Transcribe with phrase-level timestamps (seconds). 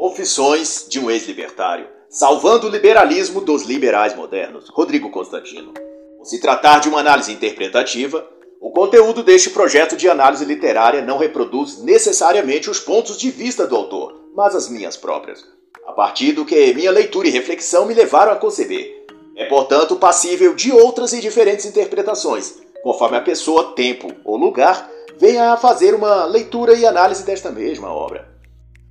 [0.00, 5.74] Confissões de um ex-libertário, salvando o liberalismo dos liberais modernos, Rodrigo Constantino.
[6.16, 8.26] Por se tratar de uma análise interpretativa,
[8.62, 13.76] o conteúdo deste projeto de análise literária não reproduz necessariamente os pontos de vista do
[13.76, 15.44] autor, mas as minhas próprias,
[15.86, 19.04] a partir do que minha leitura e reflexão me levaram a conceber.
[19.36, 25.52] É, portanto, passível de outras e diferentes interpretações, conforme a pessoa, tempo ou lugar venha
[25.52, 28.29] a fazer uma leitura e análise desta mesma obra.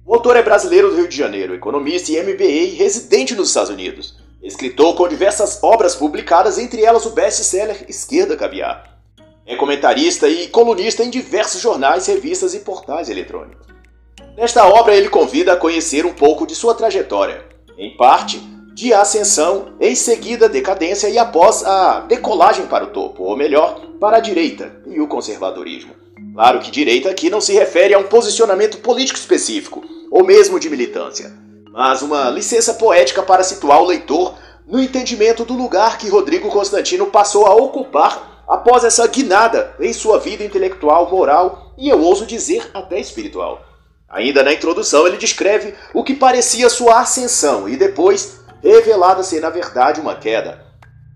[0.10, 4.18] O autor é brasileiro do Rio de Janeiro, economista e MBA residente nos Estados Unidos.
[4.42, 9.00] Escritor com diversas obras publicadas, entre elas o best-seller Esquerda Caviar.
[9.46, 13.68] É comentarista e colunista em diversos jornais, revistas e portais eletrônicos.
[14.36, 17.46] Nesta obra, ele convida a conhecer um pouco de sua trajetória,
[17.78, 18.40] em parte
[18.74, 24.18] de ascensão, em seguida decadência e após a decolagem para o topo, ou melhor, para
[24.18, 25.94] a direita e o conservadorismo.
[26.34, 30.70] Claro que direita aqui não se refere a um posicionamento político específico, ou mesmo de
[30.70, 31.32] militância,
[31.72, 34.36] mas uma licença poética para situar o leitor
[34.68, 40.20] no entendimento do lugar que Rodrigo Constantino passou a ocupar após essa guinada em sua
[40.20, 43.64] vida intelectual, moral e eu ouso dizer até espiritual.
[44.10, 49.52] Ainda na introdução, ele descreve o que parecia sua ascensão e depois revelada ser na
[49.52, 50.66] verdade uma queda.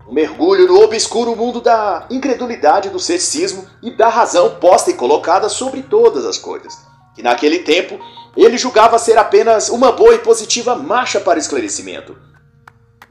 [0.08, 5.48] Um mergulho no obscuro mundo da incredulidade, do ceticismo e da razão posta e colocada
[5.48, 6.76] sobre todas as coisas,
[7.14, 7.98] que naquele tempo
[8.42, 12.16] ele julgava ser apenas uma boa e positiva marcha para esclarecimento.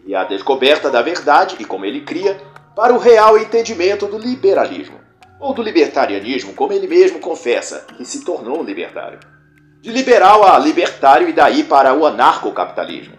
[0.05, 2.41] E a descoberta da verdade, e como ele cria,
[2.75, 4.99] para o real entendimento do liberalismo,
[5.39, 9.19] ou do libertarianismo, como ele mesmo confessa, que se tornou um libertário.
[9.81, 13.17] De liberal a libertário e daí para o anarcocapitalismo.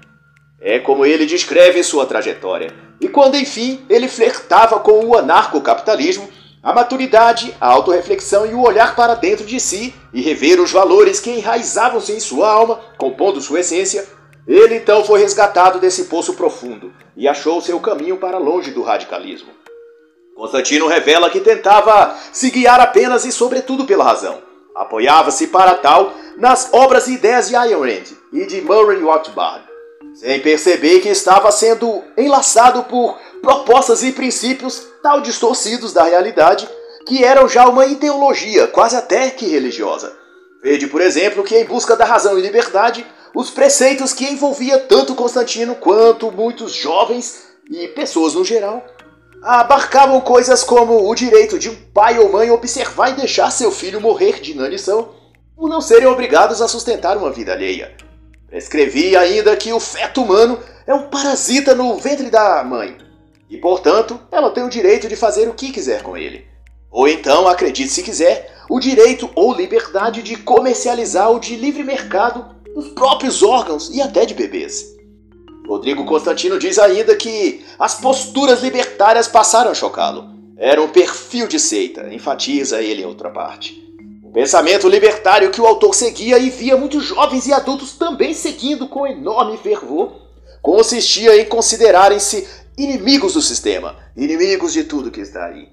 [0.60, 2.72] É como ele descreve sua trajetória.
[3.00, 6.28] E quando enfim ele flertava com o anarcocapitalismo,
[6.64, 11.20] a maturidade, a autorreflexão e o olhar para dentro de si e rever os valores
[11.20, 14.08] que enraizavam-se em sua alma, compondo sua essência,
[14.48, 19.52] ele então foi resgatado desse poço profundo e achou seu caminho para longe do radicalismo.
[20.34, 24.38] Constantino revela que tentava se guiar apenas e sobretudo pela razão.
[24.74, 29.64] Apoiava-se para tal nas obras e ideias de Ayn Rand e de Murray Rothbard,
[30.14, 36.66] sem perceber que estava sendo enlaçado por propostas e princípios tal distorcidos da realidade
[37.06, 40.10] que eram já uma ideologia, quase até que religiosa.
[40.62, 43.04] Vede, por exemplo, que em busca da razão e liberdade,
[43.34, 48.82] os preceitos que envolvia tanto Constantino quanto muitos jovens e pessoas no geral
[49.42, 54.00] abarcavam coisas como o direito de um pai ou mãe observar e deixar seu filho
[54.00, 55.10] morrer de inanição,
[55.54, 57.94] por não serem obrigados a sustentar uma vida alheia.
[58.48, 63.03] Prescrevia ainda que o feto humano é um parasita no ventre da mãe,
[63.54, 66.44] e, portanto, ela tem o direito de fazer o que quiser com ele.
[66.90, 72.46] Ou então, acredite se quiser, o direito ou liberdade de comercializar o de livre mercado
[72.74, 74.84] dos próprios órgãos e até de bebês.
[75.68, 80.28] Rodrigo Constantino diz ainda que as posturas libertárias passaram a chocá-lo.
[80.56, 83.80] Era um perfil de seita, enfatiza ele em outra parte.
[84.24, 88.88] O pensamento libertário que o autor seguia e via muitos jovens e adultos também seguindo
[88.88, 90.24] com enorme fervor
[90.64, 95.68] consistia em considerarem-se inimigos do sistema, inimigos de tudo que está aí,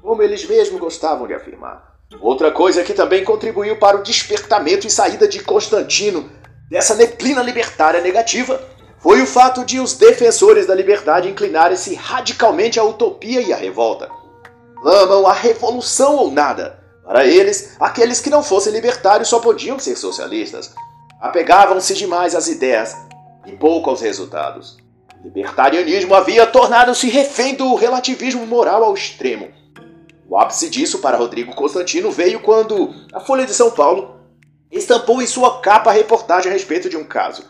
[0.00, 1.94] como eles mesmos gostavam de afirmar.
[2.20, 6.30] Outra coisa que também contribuiu para o despertamento e saída de Constantino
[6.70, 8.60] dessa neblina libertária negativa
[8.98, 14.08] foi o fato de os defensores da liberdade inclinarem-se radicalmente à utopia e à revolta.
[14.80, 16.82] Clamam a revolução ou nada.
[17.04, 20.72] Para eles, aqueles que não fossem libertários só podiam ser socialistas.
[21.20, 22.96] Apegavam-se demais às ideias
[23.44, 24.83] e pouco aos resultados
[25.24, 29.48] libertarianismo havia tornado-se refém do relativismo moral ao extremo.
[30.28, 34.20] O ápice disso para Rodrigo Constantino veio quando a Folha de São Paulo
[34.70, 37.42] estampou em sua capa a reportagem a respeito de um caso.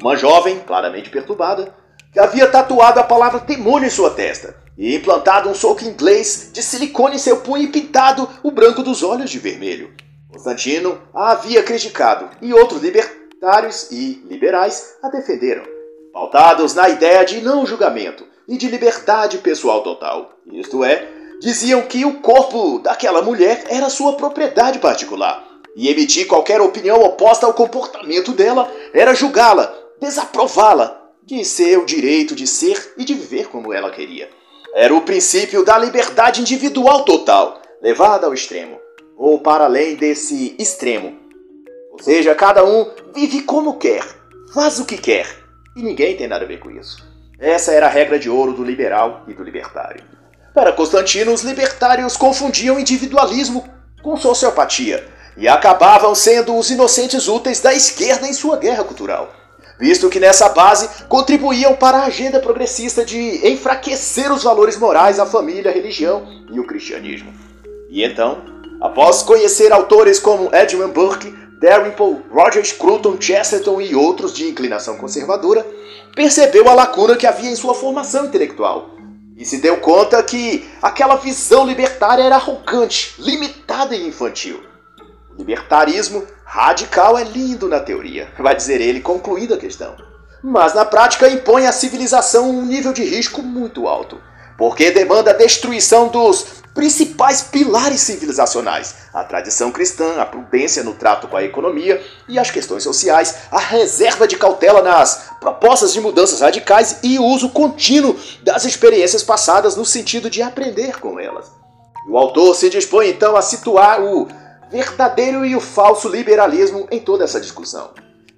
[0.00, 1.74] Uma jovem, claramente perturbada,
[2.12, 6.62] que havia tatuado a palavra demônio em sua testa e implantado um soco inglês de
[6.62, 9.94] silicone em seu punho e pintado o branco dos olhos de vermelho.
[10.30, 15.75] Constantino a havia criticado e outros libertários e liberais a defenderam
[16.16, 20.30] pautados na ideia de não julgamento e de liberdade pessoal total.
[20.50, 21.06] Isto é,
[21.42, 25.46] diziam que o corpo daquela mulher era sua propriedade particular
[25.76, 32.46] e emitir qualquer opinião oposta ao comportamento dela era julgá-la, desaprová-la de seu direito de
[32.46, 34.30] ser e de viver como ela queria.
[34.72, 38.80] Era o princípio da liberdade individual total, levada ao extremo,
[39.18, 41.14] ou para além desse extremo.
[41.92, 44.02] Ou seja, cada um vive como quer,
[44.54, 45.45] faz o que quer,
[45.76, 47.06] e ninguém tem nada a ver com isso.
[47.38, 50.02] Essa era a regra de ouro do liberal e do libertário.
[50.54, 53.62] Para Constantino, os libertários confundiam individualismo
[54.02, 55.06] com sociopatia
[55.36, 59.34] e acabavam sendo os inocentes úteis da esquerda em sua guerra cultural,
[59.78, 65.26] visto que nessa base contribuíam para a agenda progressista de enfraquecer os valores morais, a
[65.26, 67.34] família, a religião e o cristianismo.
[67.90, 68.42] E então,
[68.80, 75.66] após conhecer autores como Edmund Burke, Dalrymple, Roger Scruton, Chesterton e outros de inclinação conservadora,
[76.14, 78.96] percebeu a lacuna que havia em sua formação intelectual
[79.36, 84.62] e se deu conta que aquela visão libertária era arrogante, limitada e infantil.
[85.34, 89.94] O libertarismo radical é lindo na teoria, vai dizer ele, concluindo a questão.
[90.42, 94.18] Mas na prática impõe à civilização um nível de risco muito alto,
[94.56, 101.26] porque demanda a destruição dos principais pilares civilizacionais: a tradição cristã, a prudência no trato
[101.26, 106.40] com a economia e as questões sociais, a reserva de cautela nas propostas de mudanças
[106.40, 108.14] radicais e o uso contínuo
[108.44, 111.50] das experiências passadas no sentido de aprender com elas.
[112.08, 114.28] O autor se dispõe então a situar o
[114.70, 117.90] verdadeiro e o falso liberalismo em toda essa discussão.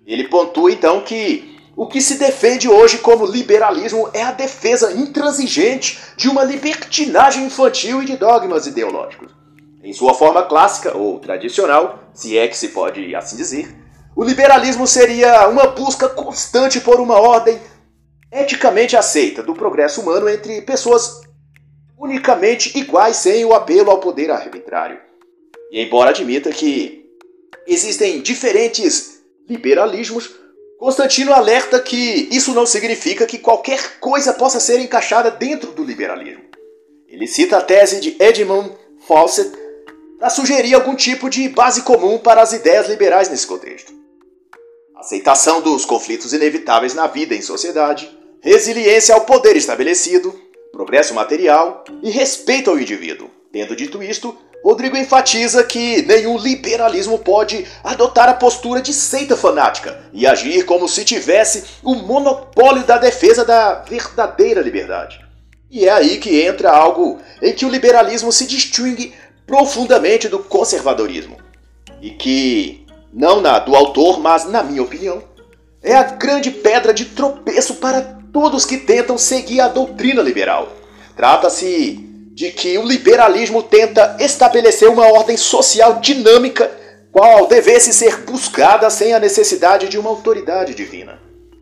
[0.07, 5.97] Ele pontua então que o que se defende hoje como liberalismo é a defesa intransigente
[6.17, 9.33] de uma libertinagem infantil e de dogmas ideológicos.
[9.81, 13.73] Em sua forma clássica ou tradicional, se é que se pode assim dizer,
[14.17, 17.61] o liberalismo seria uma busca constante por uma ordem
[18.33, 21.21] eticamente aceita do progresso humano entre pessoas
[21.97, 24.99] unicamente iguais sem o apelo ao poder arbitrário.
[25.71, 27.05] E embora admita que
[27.69, 30.48] existem diferentes liberalismos,
[30.79, 36.45] Constantino alerta que isso não significa que qualquer coisa possa ser encaixada dentro do liberalismo.
[37.09, 38.73] Ele cita a tese de Edmund
[39.07, 39.51] Fawcett
[40.21, 43.93] para sugerir algum tipo de base comum para as ideias liberais nesse contexto.
[44.95, 48.09] Aceitação dos conflitos inevitáveis na vida em sociedade,
[48.41, 50.33] resiliência ao poder estabelecido,
[50.71, 53.29] progresso material e respeito ao indivíduo.
[53.51, 59.99] Tendo dito isto, Rodrigo enfatiza que nenhum liberalismo pode adotar a postura de seita fanática
[60.13, 65.25] e agir como se tivesse o monopólio da defesa da verdadeira liberdade.
[65.71, 69.15] E é aí que entra algo em que o liberalismo se distingue
[69.47, 71.37] profundamente do conservadorismo.
[72.01, 75.23] E que, não na do autor, mas na minha opinião,
[75.83, 78.01] é a grande pedra de tropeço para
[78.33, 80.69] todos que tentam seguir a doutrina liberal.
[81.17, 82.08] Trata-se
[82.39, 86.71] de que o liberalismo tenta estabelecer uma ordem social dinâmica,
[87.11, 91.19] qual devesse ser buscada sem a necessidade de uma autoridade divina.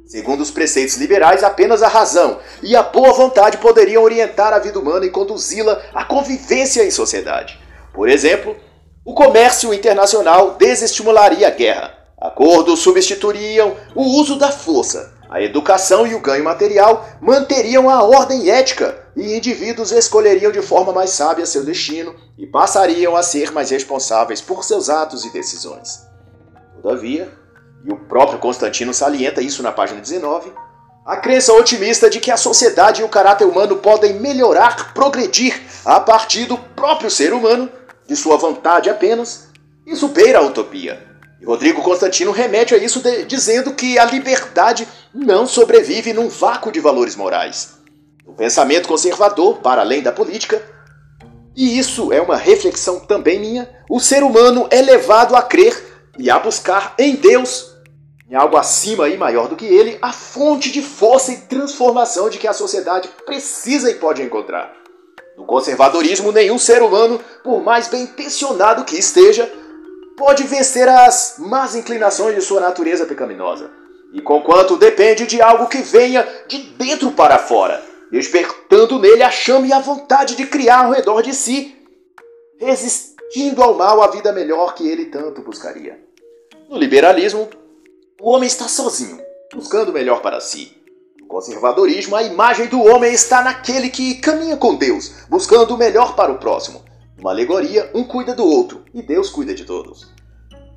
[0.06, 4.78] Segundo os preceitos liberais, apenas a razão e a boa vontade poderiam orientar a vida
[4.78, 7.58] humana e conduzi-la à convivência em sociedade.
[7.94, 8.54] Por exemplo,
[9.02, 11.94] o comércio internacional desestimularia a guerra.
[12.20, 15.14] Acordos substituiriam o uso da força.
[15.30, 20.92] A educação e o ganho material manteriam a ordem ética e indivíduos escolheriam de forma
[20.92, 26.06] mais sábia seu destino e passariam a ser mais responsáveis por seus atos e decisões.
[26.82, 27.32] Todavia,
[27.82, 30.52] e o próprio Constantino salienta isso na página 19,
[31.06, 35.98] a crença otimista de que a sociedade e o caráter humano podem melhorar, progredir a
[35.98, 37.70] partir do próprio ser humano,
[38.06, 39.48] de sua vontade apenas,
[39.86, 41.02] isso beira a utopia.
[41.40, 46.72] E Rodrigo Constantino remete a isso de, dizendo que a liberdade não sobrevive num vácuo
[46.72, 47.75] de valores morais
[48.26, 50.60] o pensamento conservador para além da política.
[51.54, 53.70] E isso é uma reflexão também minha.
[53.88, 55.74] O ser humano é levado a crer
[56.18, 57.72] e a buscar em Deus,
[58.28, 62.38] em algo acima e maior do que ele, a fonte de força e transformação de
[62.38, 64.74] que a sociedade precisa e pode encontrar.
[65.36, 69.50] No conservadorismo, nenhum ser humano, por mais bem intencionado que esteja,
[70.16, 73.70] pode vencer as más inclinações de sua natureza pecaminosa.
[74.12, 79.66] E conquanto depende de algo que venha de dentro para fora, despertando nele a chama
[79.66, 81.76] e a vontade de criar ao redor de si,
[82.58, 85.98] resistindo ao mal a vida melhor que ele tanto buscaria.
[86.68, 87.48] No liberalismo,
[88.20, 89.20] o homem está sozinho,
[89.54, 90.72] buscando o melhor para si.
[91.20, 96.14] No conservadorismo, a imagem do homem está naquele que caminha com Deus, buscando o melhor
[96.14, 96.84] para o próximo.
[97.16, 100.14] Numa alegoria, um cuida do outro e Deus cuida de todos.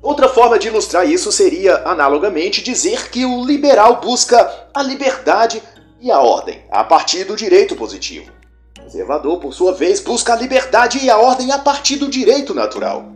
[0.02, 5.62] Outra forma de ilustrar isso seria, analogamente, dizer que o liberal busca a liberdade
[6.00, 8.30] e a ordem, a partir do direito positivo.
[8.78, 12.54] O conservador, por sua vez, busca a liberdade e a ordem a partir do direito
[12.54, 13.12] natural.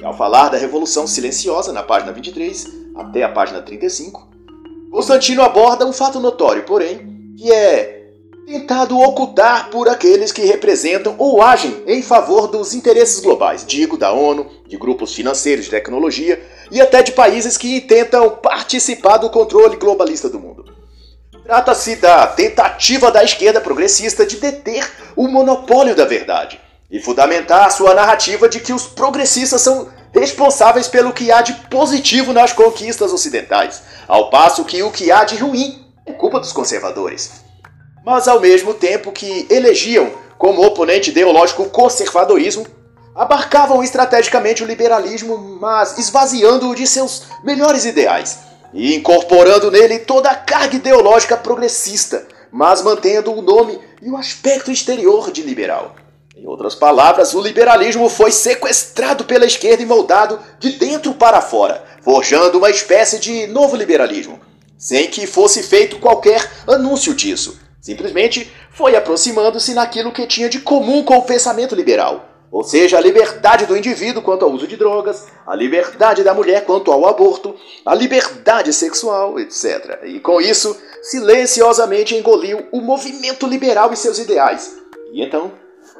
[0.00, 2.66] E ao falar da Revolução Silenciosa, na página 23
[2.96, 4.28] até a página 35,
[4.90, 8.04] Constantino aborda um fato notório, porém, que é
[8.46, 14.12] tentado ocultar por aqueles que representam ou agem em favor dos interesses globais, digo da
[14.12, 19.76] ONU, de grupos financeiros de tecnologia e até de países que tentam participar do controle
[19.76, 20.63] globalista do mundo.
[21.44, 26.58] Trata-se da tentativa da esquerda progressista de deter o monopólio da verdade
[26.90, 32.32] e fundamentar sua narrativa de que os progressistas são responsáveis pelo que há de positivo
[32.32, 37.30] nas conquistas ocidentais, ao passo que o que há de ruim é culpa dos conservadores.
[38.06, 42.66] Mas ao mesmo tempo que elegiam como oponente ideológico o conservadorismo,
[43.14, 50.34] abarcavam estrategicamente o liberalismo, mas esvaziando-o de seus melhores ideais e incorporando nele toda a
[50.34, 55.94] carga ideológica progressista, mas mantendo o nome e o aspecto exterior de liberal.
[56.36, 61.84] Em outras palavras, o liberalismo foi sequestrado pela esquerda e moldado de dentro para fora,
[62.02, 64.40] forjando uma espécie de novo liberalismo,
[64.76, 67.60] sem que fosse feito qualquer anúncio disso.
[67.80, 73.00] Simplesmente foi aproximando-se naquilo que tinha de comum com o pensamento liberal, ou seja, a
[73.00, 77.56] liberdade do indivíduo quanto ao uso de drogas, a liberdade da mulher quanto ao aborto,
[77.84, 80.04] a liberdade sexual, etc.
[80.04, 84.72] E com isso, silenciosamente engoliu o movimento liberal e seus ideais.
[85.12, 85.50] E então,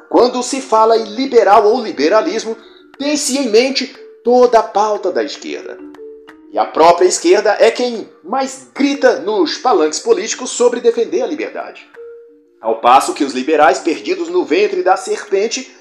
[0.09, 2.55] quando se fala em liberal ou liberalismo,
[2.97, 3.93] tem-se em mente
[4.23, 5.77] toda a pauta da esquerda.
[6.53, 11.85] E a própria esquerda é quem mais grita nos palanques políticos sobre defender a liberdade.
[12.61, 15.74] Ao passo que os liberais perdidos no ventre da serpente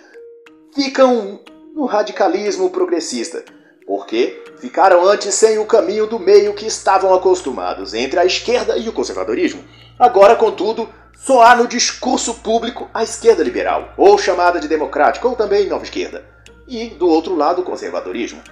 [0.74, 1.40] ficam
[1.74, 3.44] no radicalismo progressista,
[3.86, 8.88] porque ficaram antes sem o caminho do meio que estavam acostumados entre a esquerda e
[8.88, 9.64] o conservadorismo.
[9.98, 15.36] Agora, contudo, só há no discurso público a esquerda liberal, ou chamada de democrática, ou
[15.36, 16.24] também nova esquerda,
[16.66, 18.42] e do outro lado o conservadorismo.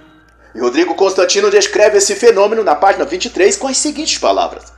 [0.55, 4.71] E Rodrigo Constantino descreve esse fenômeno na página 23 com as seguintes palavras: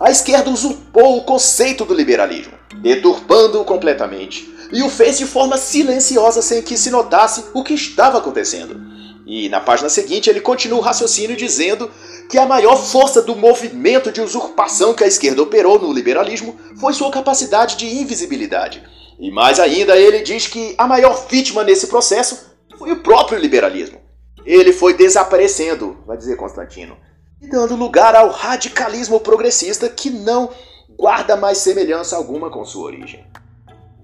[0.00, 6.40] A esquerda usurpou o conceito do liberalismo, deturpando-o completamente e o fez de forma silenciosa
[6.40, 8.80] sem que se notasse o que estava acontecendo.
[9.26, 11.90] E na página seguinte ele continua o raciocínio dizendo
[12.30, 16.92] que a maior força do movimento de usurpação que a esquerda operou no liberalismo foi
[16.92, 18.82] sua capacidade de invisibilidade.
[19.18, 24.00] E mais ainda, ele diz que a maior vítima nesse processo foi o próprio liberalismo.
[24.46, 26.96] Ele foi desaparecendo, vai dizer Constantino,
[27.40, 30.50] e dando lugar ao radicalismo progressista que não
[30.98, 33.24] guarda mais semelhança alguma com sua origem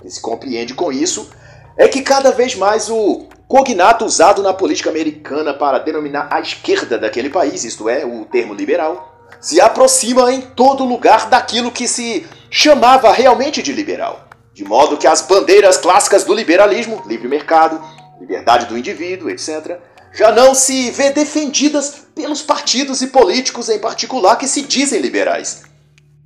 [0.04, 1.30] que se compreende com isso
[1.76, 6.98] é que cada vez mais o cognato usado na política americana para denominar a esquerda
[6.98, 12.26] daquele país, isto é, o termo liberal, se aproxima em todo lugar daquilo que se
[12.50, 14.28] chamava realmente de liberal.
[14.52, 17.82] De modo que as bandeiras clássicas do liberalismo, livre mercado,
[18.20, 19.78] liberdade do indivíduo, etc.,
[20.14, 25.62] já não se vê defendidas pelos partidos e políticos em particular que se dizem liberais.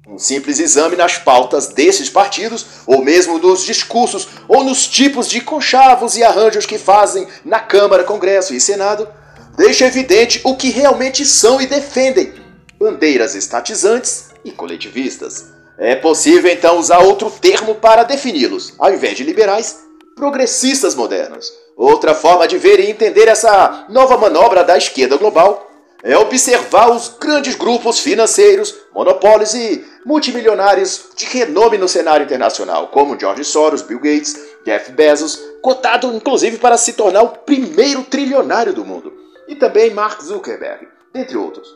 [0.07, 5.41] Um simples exame nas pautas desses partidos, ou mesmo nos discursos, ou nos tipos de
[5.41, 9.09] conchavos e arranjos que fazem na Câmara, Congresso e Senado,
[9.57, 12.33] deixa evidente o que realmente são e defendem:
[12.79, 15.47] bandeiras estatizantes e coletivistas.
[15.79, 19.79] É possível então usar outro termo para defini-los, ao invés de liberais,
[20.17, 21.53] progressistas modernos.
[21.79, 25.71] Outra forma de ver e entender essa nova manobra da esquerda global
[26.03, 33.19] é observar os grandes grupos financeiros, monopólios e multimilionários de renome no cenário internacional, como
[33.19, 38.85] George Soros, Bill Gates, Jeff Bezos, cotado inclusive para se tornar o primeiro trilionário do
[38.85, 39.13] mundo,
[39.47, 41.69] e também Mark Zuckerberg, entre outros.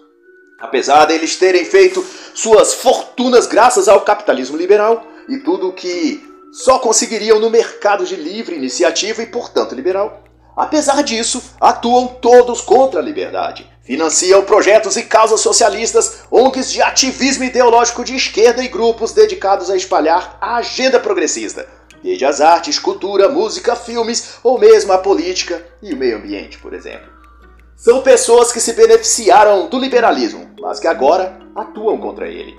[0.58, 2.04] Apesar deles terem feito
[2.34, 8.14] suas fortunas graças ao capitalismo liberal e tudo o que só conseguiriam no mercado de
[8.14, 10.22] livre iniciativa e, portanto, liberal,
[10.56, 17.42] apesar disso, atuam todos contra a liberdade Financiam projetos e causas socialistas, ONGs de ativismo
[17.42, 21.66] ideológico de esquerda e grupos dedicados a espalhar a agenda progressista,
[22.00, 26.74] desde as artes, cultura, música, filmes ou mesmo a política e o meio ambiente, por
[26.74, 27.10] exemplo.
[27.76, 32.54] São pessoas que se beneficiaram do liberalismo, mas que agora atuam contra ele.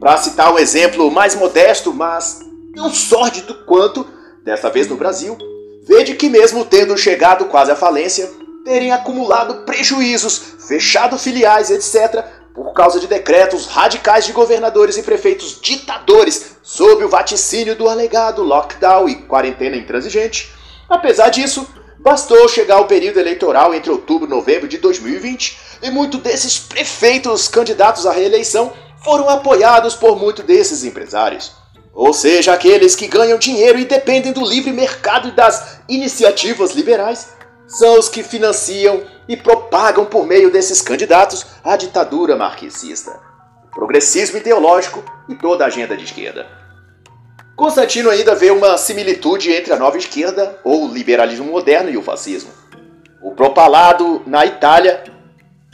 [0.00, 2.40] Para citar um exemplo mais modesto, mas
[2.76, 4.06] tão sórdido quanto,
[4.44, 5.36] dessa vez no Brasil,
[5.82, 8.30] vede que mesmo tendo chegado quase à falência,
[8.64, 12.22] terem acumulado prejuízos, fechado filiais, etc.,
[12.54, 18.42] por causa de decretos radicais de governadores e prefeitos ditadores sob o vaticínio do alegado
[18.42, 20.50] lockdown e quarentena intransigente.
[20.88, 21.66] Apesar disso,
[21.98, 27.46] bastou chegar o período eleitoral entre outubro e novembro de 2020 e muitos desses prefeitos
[27.46, 28.72] candidatos à reeleição
[29.04, 31.65] foram apoiados por muitos desses empresários.
[31.96, 37.34] Ou seja, aqueles que ganham dinheiro e dependem do livre mercado e das iniciativas liberais
[37.66, 43.18] são os que financiam e propagam por meio desses candidatos a ditadura marxista,
[43.64, 46.46] o progressismo ideológico e toda a agenda de esquerda.
[47.56, 52.50] Constantino ainda vê uma similitude entre a nova esquerda, ou liberalismo moderno, e o fascismo.
[53.22, 55.02] O propalado na Itália,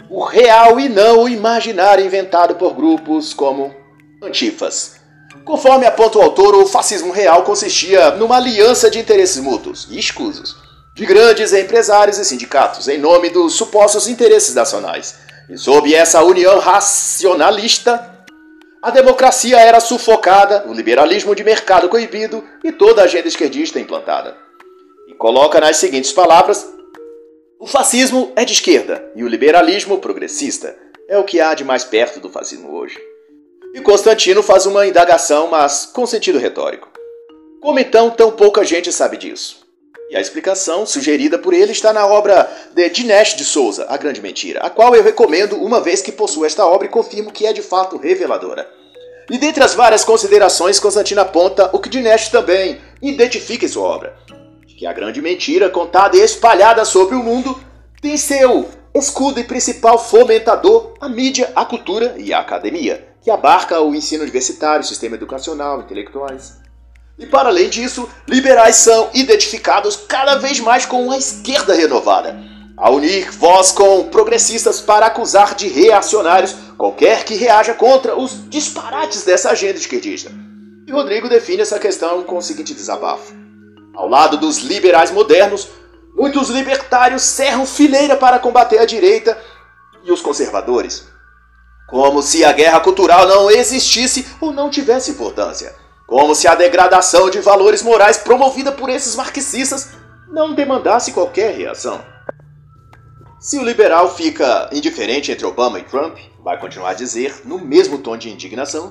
[0.09, 3.75] o real e não o imaginário inventado por grupos como
[4.23, 5.02] antifas.
[5.45, 10.57] Conforme aponta o autor, o fascismo real consistia numa aliança de interesses mútuos e escusos
[10.95, 15.17] de grandes empresários e sindicatos, em nome dos supostos interesses nacionais.
[15.49, 18.11] E sob essa união racionalista,
[18.83, 24.37] a democracia era sufocada, o liberalismo de mercado coibido e toda a agenda esquerdista implantada.
[25.09, 26.67] E coloca nas seguintes palavras:
[27.59, 30.77] o fascismo é de esquerda e o liberalismo progressista.
[31.09, 32.99] É o que há de mais perto do fascismo hoje.
[33.75, 36.91] E Constantino faz uma indagação, mas com sentido retórico.
[37.63, 39.63] Como então tão pouca gente sabe disso?
[40.11, 44.21] E a explicação sugerida por ele está na obra de Dinesh de Souza, A Grande
[44.21, 47.53] Mentira, a qual eu recomendo uma vez que possuo esta obra e confirmo que é
[47.55, 48.69] de fato reveladora.
[49.31, 54.15] E dentre as várias considerações, Constantino aponta o que Dinesh também identifica em sua obra,
[54.77, 57.59] que a grande mentira contada e espalhada sobre o mundo
[58.03, 63.81] tem seu escudo e principal fomentador a mídia, a cultura e a academia, que abarca
[63.81, 66.61] o ensino universitário, sistema educacional, intelectuais.
[67.17, 72.37] E para além disso, liberais são identificados cada vez mais com uma esquerda renovada,
[72.77, 79.23] a unir voz com progressistas para acusar de reacionários qualquer que reaja contra os disparates
[79.23, 80.33] dessa agenda esquerdista.
[80.85, 83.33] E Rodrigo define essa questão com o seguinte desabafo:
[83.95, 85.69] Ao lado dos liberais modernos,
[86.17, 89.39] muitos libertários cerram fileira para combater a direita
[90.03, 91.12] e os conservadores.
[91.93, 95.75] Como se a guerra cultural não existisse ou não tivesse importância.
[96.07, 99.91] Como se a degradação de valores morais promovida por esses marxistas
[100.27, 102.03] não demandasse qualquer reação.
[103.39, 107.99] Se o liberal fica indiferente entre Obama e Trump, vai continuar a dizer, no mesmo
[107.99, 108.91] tom de indignação,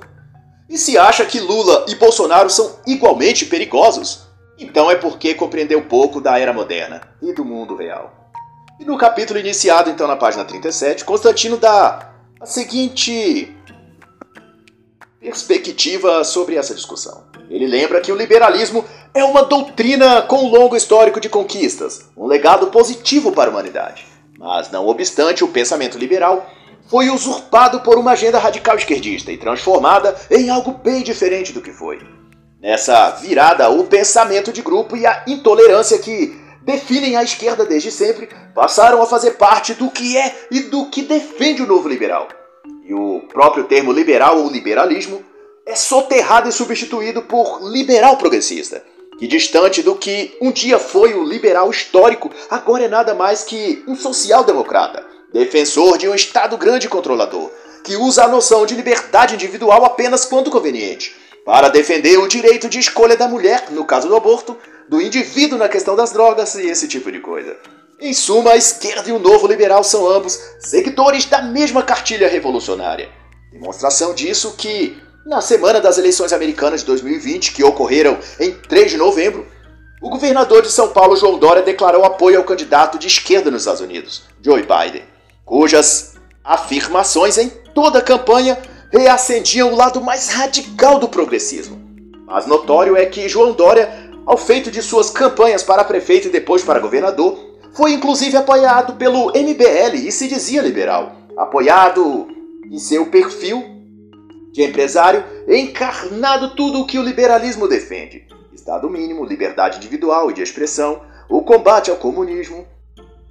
[0.70, 4.28] e se acha que Lula e Bolsonaro são igualmente perigosos,
[4.60, 8.30] então é porque compreendeu pouco da era moderna e do mundo real.
[8.80, 12.11] E no capítulo iniciado, então, na página 37, Constantino dá
[12.42, 13.56] a seguinte
[15.20, 17.24] perspectiva sobre essa discussão.
[17.48, 18.84] Ele lembra que o liberalismo
[19.14, 24.08] é uma doutrina com um longo histórico de conquistas, um legado positivo para a humanidade.
[24.40, 26.50] Mas, não obstante, o pensamento liberal
[26.88, 31.72] foi usurpado por uma agenda radical esquerdista e transformada em algo bem diferente do que
[31.72, 32.00] foi.
[32.60, 38.30] Nessa virada, o pensamento de grupo e a intolerância que definem a esquerda desde sempre
[38.54, 42.28] passaram a fazer parte do que é e do que defende o novo liberal.
[42.86, 45.24] E o próprio termo liberal ou liberalismo
[45.66, 48.84] é soterrado e substituído por liberal progressista,
[49.18, 53.84] que distante do que um dia foi o liberal histórico, agora é nada mais que
[53.88, 57.52] um social-democrata, defensor de um Estado grande e controlador,
[57.84, 62.80] que usa a noção de liberdade individual apenas quando conveniente, para defender o direito de
[62.80, 64.58] escolha da mulher, no caso do aborto,
[64.92, 67.56] do indivíduo na questão das drogas e esse tipo de coisa.
[67.98, 73.08] Em suma, a esquerda e o novo liberal são ambos seguidores da mesma cartilha revolucionária.
[73.54, 78.98] Demonstração disso que, na semana das eleições americanas de 2020, que ocorreram em 3 de
[78.98, 79.48] novembro,
[80.02, 83.80] o governador de São Paulo, João Dória, declarou apoio ao candidato de esquerda nos Estados
[83.80, 85.04] Unidos, Joe Biden,
[85.46, 91.80] cujas afirmações em toda a campanha reacendiam o lado mais radical do progressismo.
[92.32, 96.64] Mas notório é que João Dória, ao feito de suas campanhas para prefeito e depois
[96.64, 97.38] para governador,
[97.74, 102.28] foi inclusive apoiado pelo MBL e se dizia liberal, apoiado
[102.70, 103.64] em seu perfil
[104.52, 110.42] de empresário, encarnado tudo o que o liberalismo defende: Estado mínimo, liberdade individual e de
[110.42, 112.66] expressão, o combate ao comunismo.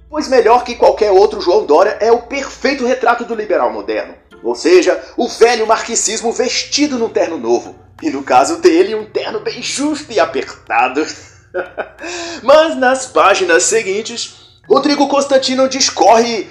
[0.09, 4.55] Pois melhor que qualquer outro, João Dória é o perfeito retrato do liberal moderno, ou
[4.55, 9.61] seja, o velho marxismo vestido num terno novo, e no caso dele, um terno bem
[9.61, 11.05] justo e apertado.
[12.41, 14.35] Mas nas páginas seguintes,
[14.67, 16.49] Rodrigo Constantino discorre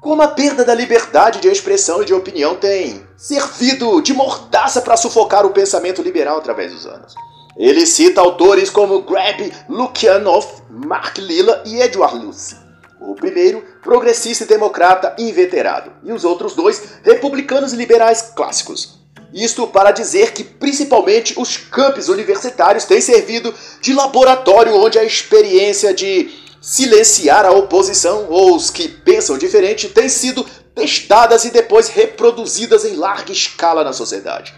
[0.00, 4.96] como a perda da liberdade de expressão e de opinião tem servido de mordaça para
[4.96, 7.14] sufocar o pensamento liberal através dos anos.
[7.56, 12.65] Ele cita autores como Grab Lukianoff, Mark Lilla e Edward Luce.
[13.00, 18.98] O primeiro, progressista e democrata inveterado, e os outros dois, republicanos e liberais clássicos.
[19.32, 25.92] Isto para dizer que principalmente os campos universitários têm servido de laboratório onde a experiência
[25.92, 26.30] de
[26.60, 32.96] silenciar a oposição ou os que pensam diferente têm sido testadas e depois reproduzidas em
[32.96, 34.54] larga escala na sociedade.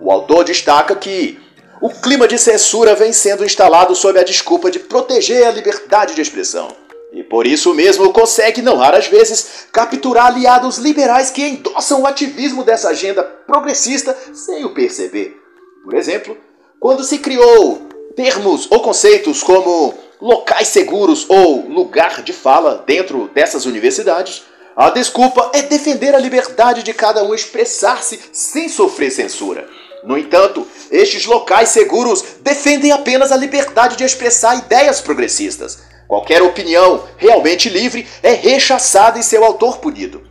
[0.00, 1.40] O autor destaca que
[1.80, 6.20] o clima de censura vem sendo instalado sob a desculpa de proteger a liberdade de
[6.20, 6.83] expressão.
[7.14, 12.64] E por isso mesmo consegue, não raras vezes, capturar aliados liberais que endossam o ativismo
[12.64, 15.40] dessa agenda progressista sem o perceber.
[15.84, 16.36] Por exemplo,
[16.80, 23.64] quando se criou termos ou conceitos como locais seguros ou lugar de fala dentro dessas
[23.64, 24.42] universidades,
[24.74, 29.68] a desculpa é defender a liberdade de cada um expressar-se sem sofrer censura.
[30.02, 37.04] No entanto, estes locais seguros defendem apenas a liberdade de expressar ideias progressistas Qualquer opinião
[37.16, 40.22] realmente livre é rechaçada e seu autor punido.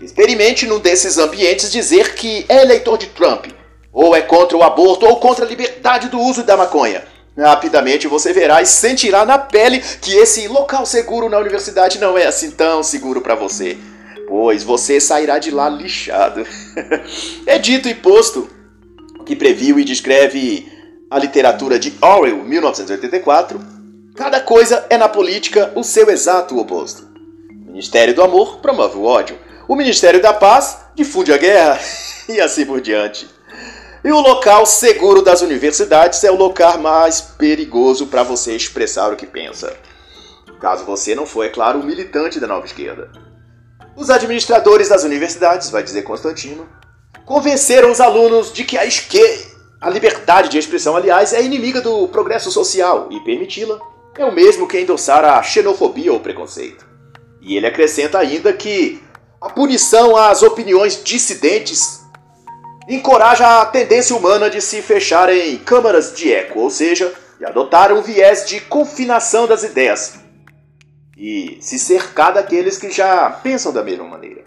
[0.00, 3.46] Experimente num desses ambientes dizer que é eleitor de Trump,
[3.92, 7.04] ou é contra o aborto, ou contra a liberdade do uso da maconha.
[7.36, 12.26] Rapidamente você verá e sentirá na pele que esse local seguro na universidade não é
[12.26, 13.78] assim tão seguro para você,
[14.26, 16.46] pois você sairá de lá lixado.
[17.46, 18.48] é dito e posto
[19.24, 20.66] que previu e descreve
[21.10, 23.79] a literatura de Orwell, 1984.
[24.14, 27.08] Cada coisa é na política o seu exato oposto.
[27.50, 29.38] O Ministério do Amor promove o ódio.
[29.68, 31.78] O Ministério da Paz difunde a guerra.
[32.28, 33.28] e assim por diante.
[34.04, 39.16] E o local seguro das universidades é o local mais perigoso para você expressar o
[39.16, 39.76] que pensa.
[40.60, 43.10] Caso você não for, é claro, um militante da nova esquerda.
[43.96, 46.68] Os administradores das universidades, vai dizer Constantino,
[47.24, 52.08] convenceram os alunos de que a esquerda, a liberdade de expressão, aliás, é inimiga do
[52.08, 53.78] progresso social e permiti-la
[54.16, 56.86] é o mesmo que endossar a xenofobia ou preconceito.
[57.40, 59.02] E ele acrescenta ainda que
[59.40, 62.00] a punição às opiniões dissidentes
[62.88, 67.92] encoraja a tendência humana de se fechar em câmaras de eco, ou seja, de adotar
[67.92, 70.18] um viés de confinação das ideias
[71.16, 74.42] e se cercar daqueles que já pensam da mesma maneira.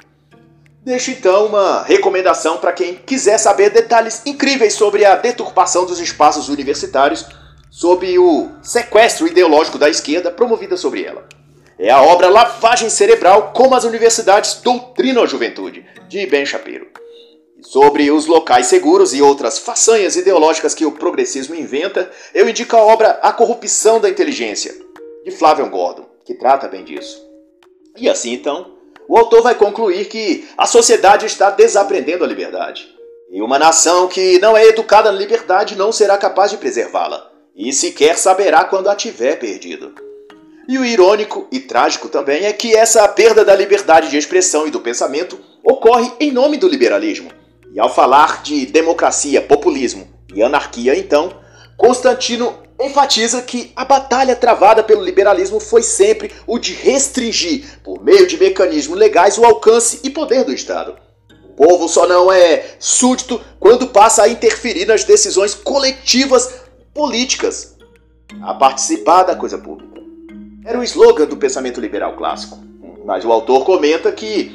[0.84, 6.50] Deixo então uma recomendação para quem quiser saber detalhes incríveis sobre a deturpação dos espaços
[6.50, 7.26] universitários
[7.74, 11.28] sob o sequestro ideológico da esquerda promovida sobre ela.
[11.80, 16.86] É a obra Lavagem Cerebral Como as Universidades Doutrinam a Juventude, de Ben Shapiro.
[17.64, 22.84] Sobre os locais seguros e outras façanhas ideológicas que o progressismo inventa, eu indico a
[22.84, 24.72] obra A Corrupção da Inteligência,
[25.26, 27.26] de Flavian Gordon, que trata bem disso.
[27.98, 28.78] E assim então,
[29.10, 32.88] o autor vai concluir que a sociedade está desaprendendo a liberdade.
[33.32, 37.72] E uma nação que não é educada na liberdade não será capaz de preservá-la, e
[37.72, 39.94] sequer saberá quando a tiver perdido.
[40.68, 44.72] E o irônico e trágico também é que essa perda da liberdade de expressão e
[44.72, 47.30] do pensamento ocorre em nome do liberalismo
[47.74, 51.34] e ao falar de democracia, populismo e anarquia, então,
[51.76, 58.28] Constantino enfatiza que a batalha travada pelo liberalismo foi sempre o de restringir, por meio
[58.28, 60.96] de mecanismos legais, o alcance e poder do Estado.
[61.46, 66.63] O povo só não é súdito quando passa a interferir nas decisões coletivas
[66.94, 67.76] políticas,
[68.42, 70.02] a participar da coisa pública.
[70.66, 72.60] Era o slogan do pensamento liberal clássico.
[73.06, 74.52] Mas o autor comenta que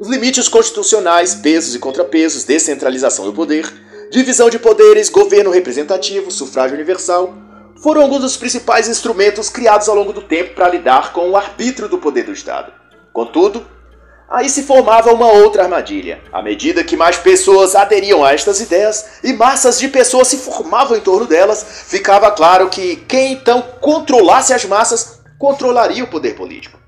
[0.00, 3.70] os limites constitucionais, pesos e contrapesos, descentralização do poder,
[4.10, 7.34] divisão de poderes, governo representativo, sufrágio universal,
[7.82, 11.88] foram alguns dos principais instrumentos criados ao longo do tempo para lidar com o arbítrio
[11.88, 12.72] do poder do Estado.
[13.12, 13.66] Contudo,
[14.30, 16.22] aí se formava uma outra armadilha.
[16.32, 20.96] À medida que mais pessoas aderiam a estas ideias e massas de pessoas se formavam
[20.96, 26.78] em torno delas, ficava claro que quem então controlasse as massas controlaria o poder político.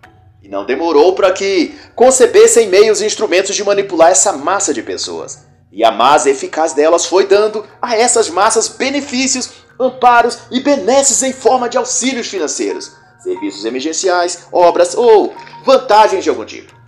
[0.40, 5.46] E não demorou para que concebessem meios e instrumentos de manipular essa massa de pessoas.
[5.72, 9.50] E a massa eficaz delas foi dando a essas massas benefícios,
[9.80, 16.44] amparos e benesses em forma de auxílios financeiros, serviços emergenciais, obras ou vantagens de algum
[16.44, 16.81] tipo.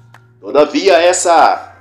[0.45, 1.75] Todavia, essa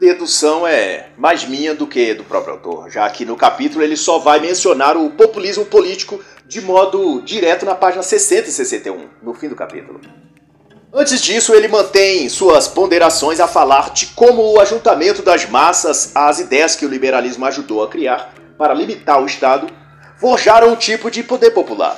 [0.00, 4.18] dedução é mais minha do que do próprio autor, já que no capítulo ele só
[4.18, 9.48] vai mencionar o populismo político de modo direto na página 60 e 61, no fim
[9.48, 10.00] do capítulo.
[10.92, 16.40] Antes disso, ele mantém suas ponderações a falar de como o ajuntamento das massas às
[16.40, 19.68] ideias que o liberalismo ajudou a criar para limitar o Estado
[20.16, 21.96] forjaram um tipo de poder popular,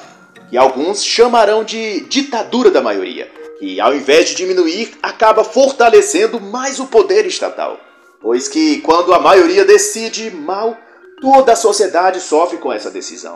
[0.49, 6.79] que alguns chamarão de ditadura da maioria, que ao invés de diminuir, acaba fortalecendo mais
[6.79, 7.81] o poder estatal.
[8.21, 10.77] Pois que quando a maioria decide mal,
[11.21, 13.35] toda a sociedade sofre com essa decisão.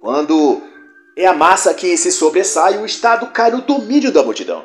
[0.00, 0.62] Quando
[1.16, 4.64] é a massa que se sobressai, o Estado cai no domínio da multidão.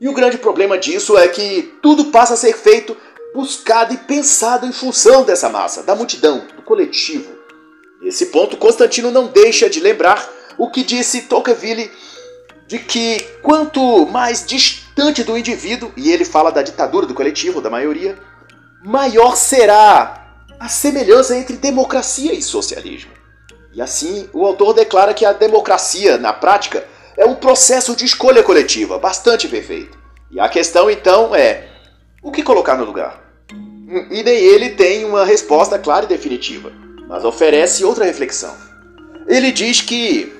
[0.00, 2.96] E o grande problema disso é que tudo passa a ser feito,
[3.34, 7.32] buscado e pensado em função dessa massa, da multidão, do coletivo.
[8.02, 11.90] Nesse ponto, Constantino não deixa de lembrar o que disse Tocqueville
[12.66, 17.70] de que quanto mais distante do indivíduo, e ele fala da ditadura do coletivo, da
[17.70, 18.18] maioria,
[18.82, 20.26] maior será
[20.58, 23.12] a semelhança entre democracia e socialismo.
[23.72, 26.84] E assim, o autor declara que a democracia, na prática,
[27.16, 29.98] é um processo de escolha coletiva bastante perfeito.
[30.30, 31.68] E a questão então é:
[32.22, 33.22] o que colocar no lugar?
[34.10, 36.72] E nem ele tem uma resposta clara e definitiva,
[37.08, 38.54] mas oferece outra reflexão.
[39.28, 40.35] Ele diz que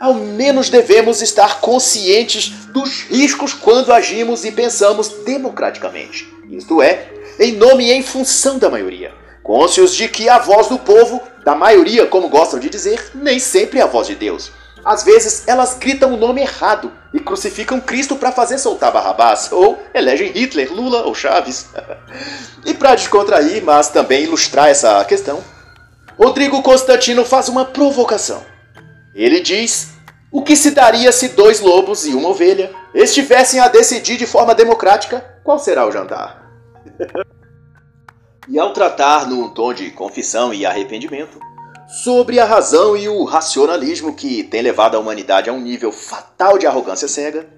[0.00, 7.06] ao menos devemos estar conscientes dos riscos quando agimos e pensamos democraticamente, isto é,
[7.38, 11.54] em nome e em função da maioria, cônscios de que a voz do povo da
[11.54, 14.50] maioria, como gostam de dizer, nem sempre é a voz de Deus.
[14.82, 19.78] Às vezes elas gritam o nome errado e crucificam Cristo para fazer soltar Barrabás, ou
[19.92, 21.66] elegem Hitler, Lula ou Chaves.
[22.64, 25.44] e para descontrair, mas também ilustrar essa questão,
[26.18, 28.49] Rodrigo Constantino faz uma provocação.
[29.14, 29.90] Ele diz:
[30.30, 34.54] O que se daria se dois lobos e uma ovelha estivessem a decidir de forma
[34.54, 36.50] democrática qual será o jantar?
[38.48, 41.38] e ao tratar num tom de confissão e arrependimento,
[41.90, 46.56] sobre a razão e o racionalismo que tem levado a humanidade a um nível fatal
[46.56, 47.48] de arrogância cega,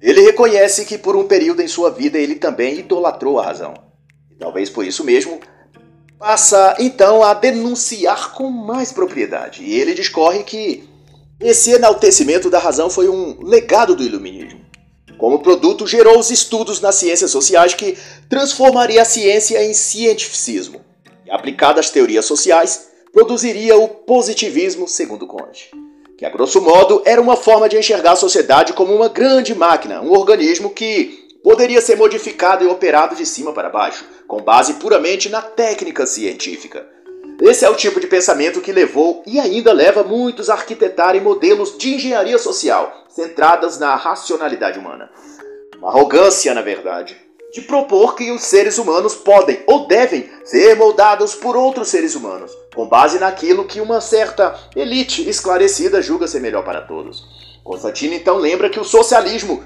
[0.00, 3.74] ele reconhece que por um período em sua vida ele também idolatrou a razão.
[4.30, 5.40] E talvez por isso mesmo
[6.18, 9.62] passa então a denunciar com mais propriedade.
[9.62, 10.88] E ele discorre que
[11.42, 14.60] esse enaltecimento da razão foi um legado do iluminismo.
[15.18, 17.96] Como produto, gerou os estudos nas ciências sociais que
[18.28, 20.80] transformaria a ciência em cientificismo.
[21.24, 25.70] E aplicada às teorias sociais, produziria o positivismo, segundo Conte,
[26.18, 30.00] que a grosso modo era uma forma de enxergar a sociedade como uma grande máquina,
[30.00, 35.28] um organismo que poderia ser modificado e operado de cima para baixo, com base puramente
[35.28, 36.86] na técnica científica.
[37.40, 41.76] Esse é o tipo de pensamento que levou e ainda leva muitos a arquitetarem modelos
[41.76, 45.10] de engenharia social centradas na racionalidade humana.
[45.76, 47.16] Uma arrogância, na verdade
[47.52, 52.50] de propor que os seres humanos podem ou devem ser moldados por outros seres humanos,
[52.74, 57.22] com base naquilo que uma certa elite esclarecida julga ser melhor para todos.
[57.62, 59.62] Constantino então lembra que o socialismo,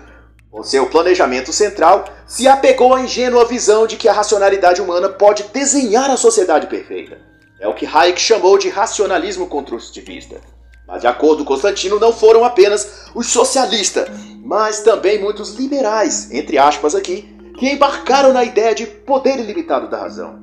[0.51, 5.45] com seu planejamento central, se apegou à ingênua visão de que a racionalidade humana pode
[5.45, 7.19] desenhar a sociedade perfeita.
[7.59, 10.41] É o que Hayek chamou de racionalismo construtivista.
[10.87, 14.09] Mas, de acordo com Constantino, não foram apenas os socialistas,
[14.45, 19.99] mas também muitos liberais, entre aspas aqui, que embarcaram na ideia de poder ilimitado da
[19.99, 20.39] razão.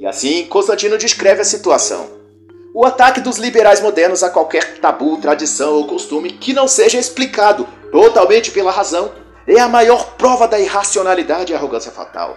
[0.00, 2.10] E assim, Constantino descreve a situação.
[2.74, 7.66] O ataque dos liberais modernos a qualquer tabu, tradição ou costume que não seja explicado
[7.90, 9.10] totalmente pela razão
[9.46, 12.36] é a maior prova da irracionalidade e arrogância fatal.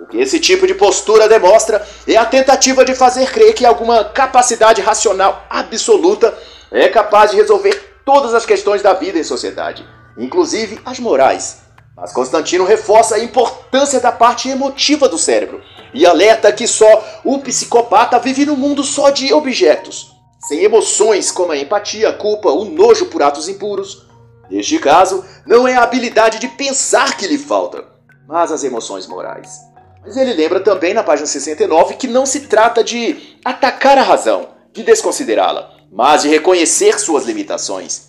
[0.00, 4.04] O que esse tipo de postura demonstra é a tentativa de fazer crer que alguma
[4.04, 6.36] capacidade racional absoluta
[6.70, 9.86] é capaz de resolver todas as questões da vida em sociedade,
[10.18, 11.62] inclusive as morais,
[11.96, 17.38] mas Constantino reforça a importância da parte emotiva do cérebro e alerta que só o
[17.38, 20.10] psicopata vive num mundo só de objetos,
[20.48, 24.06] sem emoções como a empatia, a culpa, o nojo por atos impuros.
[24.50, 27.84] Neste caso, não é a habilidade de pensar que lhe falta,
[28.26, 29.71] mas as emoções morais.
[30.04, 34.48] Mas ele lembra também na página 69 que não se trata de atacar a razão,
[34.72, 38.06] de desconsiderá-la, mas de reconhecer suas limitações.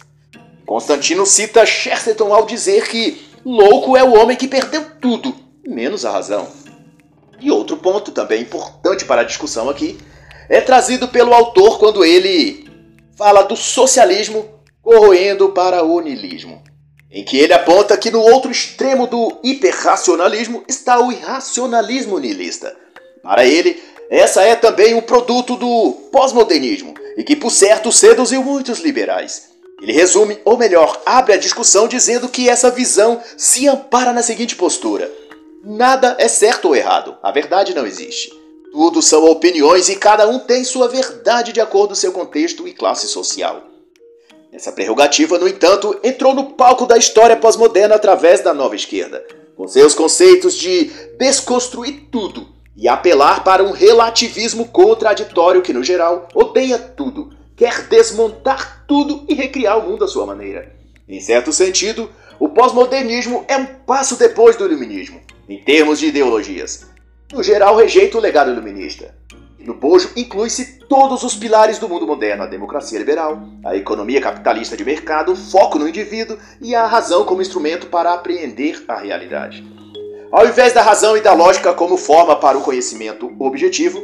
[0.66, 5.36] Constantino cita Chesterton ao dizer que Louco é o homem que perdeu tudo,
[5.68, 6.48] menos a razão.
[7.40, 9.98] E outro ponto também importante para a discussão aqui
[10.50, 12.70] é trazido pelo autor quando ele
[13.18, 14.46] fala do socialismo
[14.82, 16.64] corroendo para o niilismo,
[17.14, 22.76] em que ele aponta que no outro extremo do hiperracionalismo está o irracionalismo niilista.
[23.22, 28.80] Para ele, essa é também um produto do pós-modernismo e que, por certo, seduziu muitos
[28.80, 29.50] liberais.
[29.80, 34.56] Ele resume, ou melhor, abre a discussão dizendo que essa visão se ampara na seguinte
[34.56, 35.12] postura:
[35.64, 38.34] nada é certo ou errado, a verdade não existe.
[38.72, 42.74] Tudo são opiniões e cada um tem sua verdade de acordo com seu contexto e
[42.74, 43.73] classe social.
[44.54, 49.26] Essa prerrogativa, no entanto, entrou no palco da história pós-moderna através da nova esquerda,
[49.58, 56.28] com seus conceitos de desconstruir tudo e apelar para um relativismo contraditório que, no geral,
[56.34, 60.76] odeia tudo quer desmontar tudo e recriar o mundo à sua maneira.
[61.08, 66.88] Em certo sentido, o pós-modernismo é um passo depois do iluminismo, em termos de ideologias.
[67.32, 69.16] No geral, rejeita o legado iluminista.
[69.64, 74.76] No bojo inclui-se todos os pilares do mundo moderno: a democracia liberal, a economia capitalista
[74.76, 79.64] de mercado, o foco no indivíduo e a razão como instrumento para apreender a realidade.
[80.30, 84.04] Ao invés da razão e da lógica como forma para o conhecimento objetivo,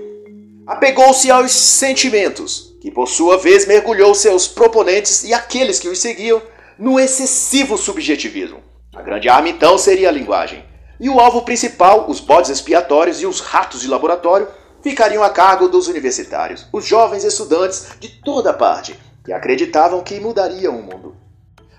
[0.65, 6.41] apegou-se aos sentimentos, que por sua vez mergulhou seus proponentes e aqueles que os seguiam
[6.77, 8.59] no excessivo subjetivismo.
[8.95, 10.63] A grande arma então seria a linguagem.
[11.01, 14.47] E o alvo principal, os bodes expiatórios e os ratos de laboratório,
[14.81, 20.77] ficariam a cargo dos universitários, os jovens estudantes de toda parte, que acreditavam que mudariam
[20.77, 21.15] o mundo.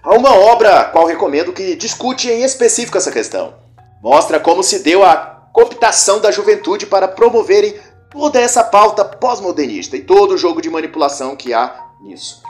[0.02, 3.54] Há uma obra, qual recomendo, que discute em específico essa questão.
[4.02, 5.16] Mostra como se deu a
[5.52, 7.74] cooptação da juventude para promoverem
[8.10, 12.42] toda essa pauta pós-modernista e todo o jogo de manipulação que há nisso.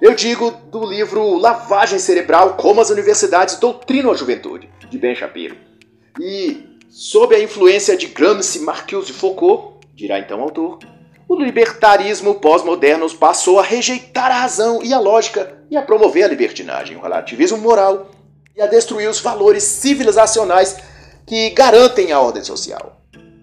[0.00, 5.56] Eu digo do livro Lavagem Cerebral: Como as Universidades Doutrinam a Juventude, de Ben Shapiro.
[6.20, 10.78] E, sob a influência de Gramsci, Marcuse e Foucault, dirá então o autor,
[11.28, 16.28] o libertarismo pós-moderno passou a rejeitar a razão e a lógica e a promover a
[16.28, 18.10] libertinagem, o relativismo moral
[18.54, 20.76] e a destruir os valores civilizacionais
[21.26, 23.00] que garantem a ordem social.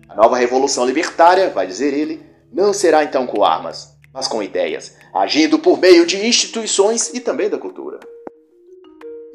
[0.08, 4.96] A nova revolução libertária, vai dizer ele, não será então com armas, mas com ideias,
[5.14, 8.00] agindo por meio de instituições e também da cultura.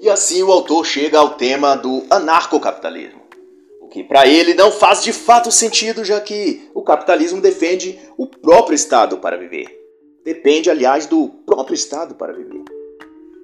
[0.01, 3.23] E assim o autor chega ao tema do anarcocapitalismo,
[3.87, 8.27] o que para ele não faz de fato sentido, já que o capitalismo defende o
[8.27, 9.69] próprio Estado para viver.
[10.25, 12.65] Depende, aliás, do próprio Estado para viver.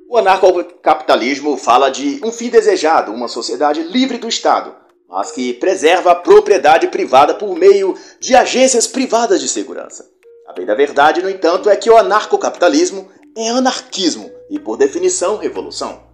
[0.09, 4.75] O anarcocapitalismo fala de um fim desejado, uma sociedade livre do Estado,
[5.09, 10.11] mas que preserva a propriedade privada por meio de agências privadas de segurança.
[10.49, 15.37] A bem da verdade, no entanto, é que o anarcocapitalismo é anarquismo e, por definição,
[15.37, 16.12] revolução.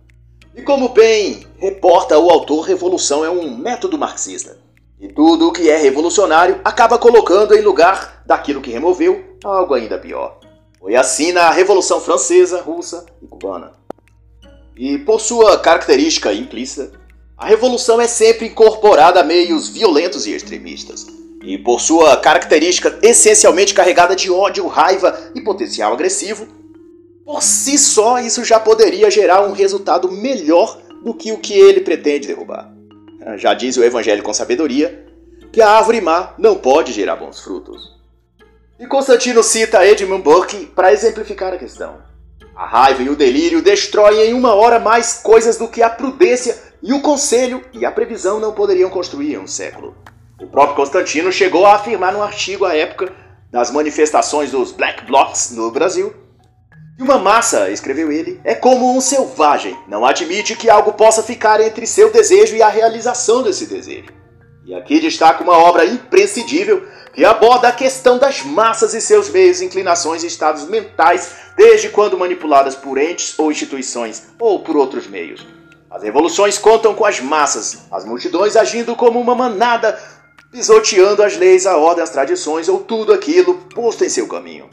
[0.54, 4.58] E como bem reporta o autor, revolução é um método marxista.
[5.00, 9.98] E tudo o que é revolucionário acaba colocando em lugar daquilo que removeu algo ainda
[9.98, 10.40] pior.
[10.80, 13.72] Foi assim na Revolução Francesa, Russa e Cubana.
[14.76, 16.92] E por sua característica implícita,
[17.36, 21.06] a revolução é sempre incorporada a meios violentos e extremistas.
[21.42, 26.48] E por sua característica essencialmente carregada de ódio, raiva e potencial agressivo,
[27.28, 31.82] por si só isso já poderia gerar um resultado melhor do que o que ele
[31.82, 32.72] pretende derrubar.
[33.36, 35.06] Já diz o Evangelho com sabedoria
[35.52, 37.94] que a árvore má não pode gerar bons frutos.
[38.80, 41.98] E Constantino cita Edmund Burke para exemplificar a questão.
[42.56, 46.56] A raiva e o delírio destroem em uma hora mais coisas do que a prudência
[46.82, 49.94] e o conselho e a previsão não poderiam construir em um século.
[50.40, 53.12] O próprio Constantino chegou a afirmar num artigo à época
[53.50, 56.26] das manifestações dos Black Blocs no Brasil
[56.98, 61.60] que uma massa, escreveu ele, é como um selvagem, não admite que algo possa ficar
[61.60, 64.08] entre seu desejo e a realização desse desejo.
[64.66, 66.84] E aqui destaca uma obra imprescindível
[67.14, 72.18] que aborda a questão das massas e seus meios, inclinações e estados mentais, desde quando
[72.18, 75.46] manipuladas por entes ou instituições ou por outros meios.
[75.88, 79.96] As revoluções contam com as massas, as multidões agindo como uma manada,
[80.50, 84.68] pisoteando as leis, a ordem, as tradições ou tudo aquilo posto em seu caminho.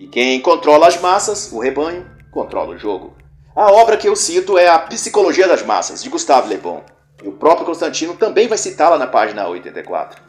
[0.00, 3.14] E quem controla as massas, o rebanho, controla o jogo.
[3.54, 6.82] A obra que eu cito é A Psicologia das Massas, de Gustave Le Bon.
[7.22, 10.22] E o próprio Constantino também vai citá-la na página 84.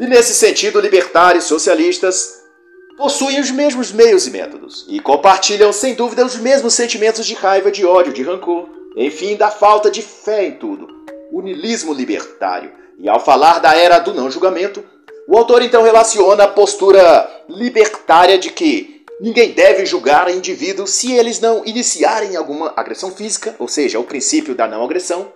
[0.00, 2.42] E nesse sentido, libertários socialistas
[2.98, 7.70] possuem os mesmos meios e métodos, e compartilham sem dúvida os mesmos sentimentos de raiva,
[7.70, 10.88] de ódio, de rancor, enfim, da falta de fé em tudo,
[11.30, 12.72] o nilismo libertário.
[12.98, 14.84] E ao falar da era do não julgamento,
[15.30, 21.38] o autor então relaciona a postura libertária de que ninguém deve julgar indivíduos se eles
[21.38, 25.28] não iniciarem alguma agressão física, ou seja, o princípio da não agressão.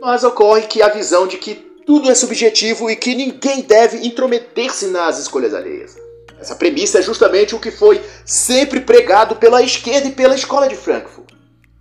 [0.00, 4.86] Mas ocorre que a visão de que tudo é subjetivo e que ninguém deve intrometer-se
[4.86, 5.96] nas escolhas alheias.
[6.38, 10.76] Essa premissa é justamente o que foi sempre pregado pela esquerda e pela escola de
[10.76, 11.32] Frankfurt.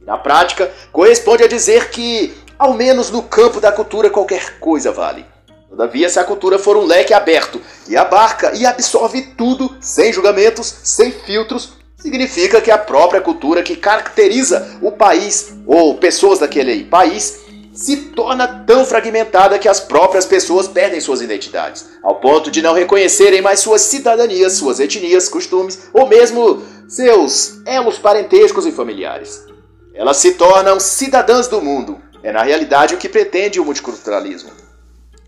[0.01, 5.36] Na prática, corresponde a dizer que, ao menos no campo da cultura, qualquer coisa vale.
[5.69, 10.73] Todavia, se a cultura for um leque aberto e abarca e absorve tudo, sem julgamentos,
[10.83, 17.41] sem filtros, significa que a própria cultura que caracteriza o país ou pessoas daquele país
[17.73, 22.73] se torna tão fragmentada que as próprias pessoas perdem suas identidades, ao ponto de não
[22.73, 29.45] reconhecerem mais suas cidadanias, suas etnias, costumes ou mesmo seus elos parentescos e familiares.
[29.93, 32.01] Elas se tornam cidadãs do mundo.
[32.23, 34.49] É na realidade o que pretende o multiculturalismo.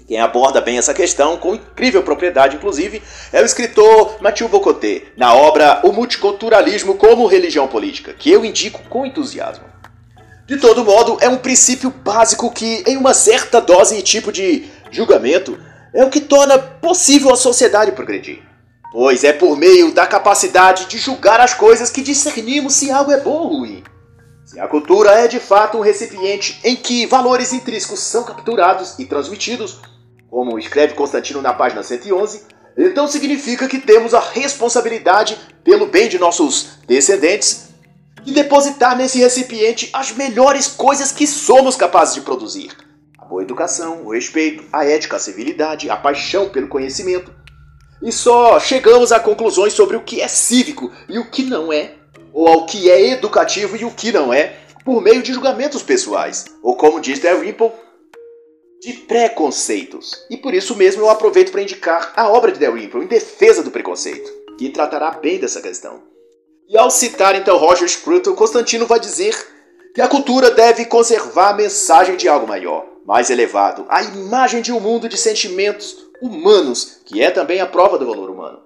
[0.10, 3.00] Quem aborda bem essa questão, com incrível propriedade, inclusive,
[3.32, 8.82] é o escritor Mathieu Bocoté, na obra O Multiculturalismo como Religião Política, que eu indico
[8.90, 9.66] com entusiasmo.
[10.48, 14.68] De todo modo, é um princípio básico que, em uma certa dose e tipo de
[14.90, 15.60] julgamento,
[15.94, 18.42] é o que torna possível a sociedade progredir.
[18.92, 23.20] Pois é por meio da capacidade de julgar as coisas que discernimos se algo é
[23.20, 23.84] bom ou ruim.
[24.44, 29.06] Se a cultura é de fato um recipiente em que valores intrínsecos são capturados e
[29.06, 29.80] transmitidos,
[30.30, 32.44] como escreve Constantino na página 111,
[32.78, 37.70] então significa que temos a responsabilidade, pelo bem de nossos descendentes,
[38.24, 42.72] de depositar nesse recipiente as melhores coisas que somos capazes de produzir:
[43.18, 47.34] a boa educação, o respeito, a ética, a civilidade, a paixão pelo conhecimento.
[48.02, 52.00] E só chegamos a conclusões sobre o que é cívico e o que não é
[52.34, 54.56] ou ao que é educativo e o que não é,
[54.86, 57.72] por meio de julgamentos pessoais, ou como diz Dalrymple,
[58.82, 60.26] de preconceitos.
[60.30, 63.72] E por isso mesmo eu aproveito para indicar a obra de Dalrymple em defesa do
[63.72, 66.02] preconceito, que tratará bem dessa questão.
[66.68, 69.36] E ao citar então Roger Scruton, Constantino vai dizer
[69.94, 74.72] que a cultura deve conservar a mensagem de algo maior, mais elevado, a imagem de
[74.72, 78.60] um mundo de sentimentos humanos, que é também a prova do valor humano.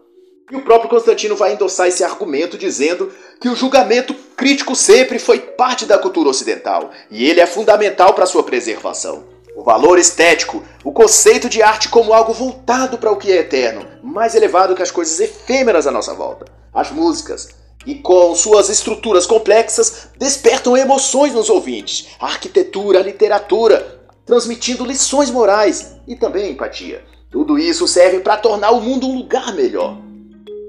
[0.52, 5.40] E o próprio Constantino vai endossar esse argumento dizendo que o julgamento crítico sempre foi
[5.40, 9.33] parte da cultura ocidental e ele é fundamental para sua preservação.
[9.56, 13.86] O valor estético, o conceito de arte como algo voltado para o que é eterno,
[14.02, 16.46] mais elevado que as coisas efêmeras à nossa volta.
[16.74, 17.50] As músicas,
[17.86, 22.08] e com suas estruturas complexas, despertam emoções nos ouvintes.
[22.20, 27.04] A arquitetura, a literatura, transmitindo lições morais e também empatia.
[27.30, 29.98] Tudo isso serve para tornar o mundo um lugar melhor.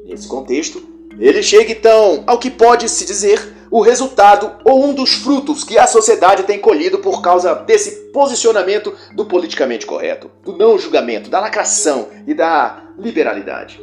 [0.04, 0.82] Nesse contexto,
[1.18, 5.76] ele chega então ao que pode se dizer o resultado ou um dos frutos que
[5.76, 11.40] a sociedade tem colhido por causa desse posicionamento do politicamente correto, do não julgamento, da
[11.40, 13.80] lacração e da liberalidade.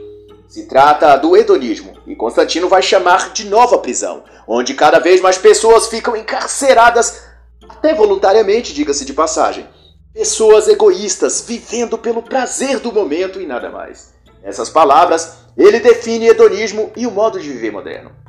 [0.48, 5.38] Se trata do hedonismo, e Constantino vai chamar de nova prisão, onde cada vez mais
[5.38, 7.24] pessoas ficam encarceradas,
[7.68, 9.68] até voluntariamente, diga-se de passagem.
[10.14, 14.14] Pessoas egoístas, vivendo pelo prazer do momento e nada mais.
[14.42, 18.21] Nessas palavras, ele define hedonismo e o modo de viver moderno.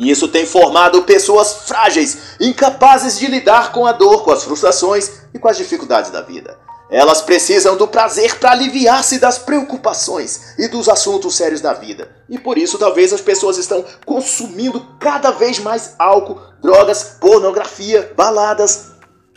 [0.00, 5.10] E isso tem formado pessoas frágeis, incapazes de lidar com a dor, com as frustrações
[5.34, 6.56] e com as dificuldades da vida.
[6.90, 12.10] Elas precisam do prazer para aliviar-se das preocupações e dos assuntos sérios da vida.
[12.30, 18.92] E por isso, talvez as pessoas estão consumindo cada vez mais álcool, drogas, pornografia, baladas.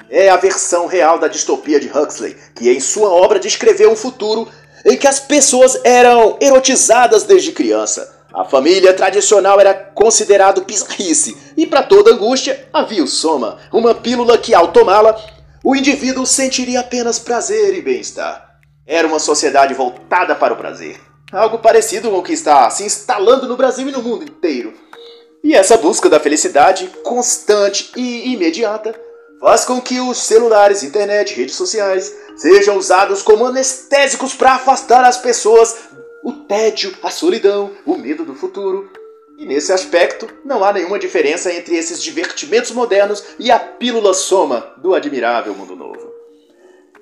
[0.10, 4.48] É a versão real da distopia de Huxley, que em sua obra descreveu um futuro
[4.86, 8.13] em que as pessoas eram erotizadas desde criança.
[8.34, 14.40] A família tradicional era considerado bizarrice, e para toda angústia havia o soma, uma pílula
[14.40, 15.16] que ao tomá-la,
[15.64, 18.58] o indivíduo sentiria apenas prazer e bem-estar.
[18.88, 21.00] Era uma sociedade voltada para o prazer,
[21.32, 24.74] algo parecido com o que está se instalando no Brasil e no mundo inteiro.
[25.44, 29.00] E essa busca da felicidade constante e imediata
[29.40, 35.18] faz com que os celulares, internet, redes sociais sejam usados como anestésicos para afastar as
[35.18, 35.76] pessoas
[36.24, 38.90] o tédio, a solidão, o medo do futuro.
[39.38, 44.74] E nesse aspecto, não há nenhuma diferença entre esses divertimentos modernos e a pílula soma
[44.78, 46.12] do Admirável Mundo Novo.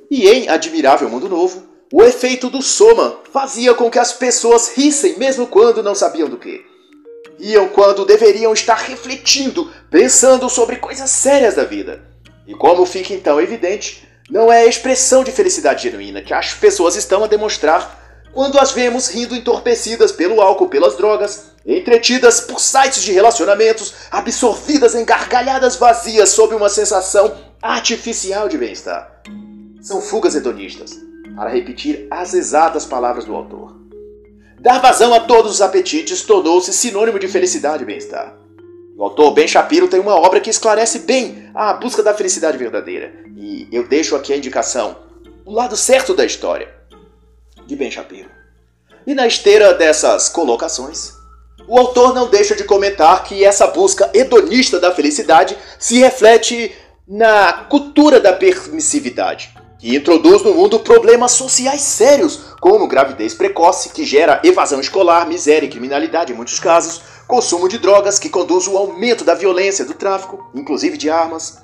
[0.09, 5.19] E em Admirável Mundo Novo, o efeito do soma fazia com que as pessoas rissem
[5.19, 6.65] mesmo quando não sabiam do que.
[7.37, 12.03] Riam quando deveriam estar refletindo, pensando sobre coisas sérias da vida.
[12.47, 16.95] E como fica então evidente, não é a expressão de felicidade genuína que as pessoas
[16.95, 18.00] estão a demonstrar
[18.33, 24.95] quando as vemos rindo entorpecidas pelo álcool, pelas drogas, entretidas por sites de relacionamentos, absorvidas
[24.95, 29.21] em gargalhadas vazias sob uma sensação artificial de bem-estar.
[29.81, 30.91] São fugas hedonistas,
[31.35, 33.75] para repetir as exatas palavras do autor.
[34.59, 38.37] Dar vazão a todos os apetites tornou-se sinônimo de felicidade e bem-estar.
[38.95, 43.11] O autor Ben Shapiro tem uma obra que esclarece bem a busca da felicidade verdadeira.
[43.35, 44.97] E eu deixo aqui a indicação:
[45.43, 46.80] o lado certo da história,
[47.71, 48.29] de Ben Shapiro.
[49.07, 51.13] E na esteira dessas colocações,
[51.67, 56.75] o autor não deixa de comentar que essa busca hedonista da felicidade se reflete
[57.07, 64.03] na cultura da permissividade, que introduz no mundo problemas sociais sérios, como gravidez precoce, que
[64.03, 68.75] gera evasão escolar, miséria e criminalidade em muitos casos, consumo de drogas que conduz ao
[68.75, 71.57] aumento da violência, do tráfico, inclusive de armas.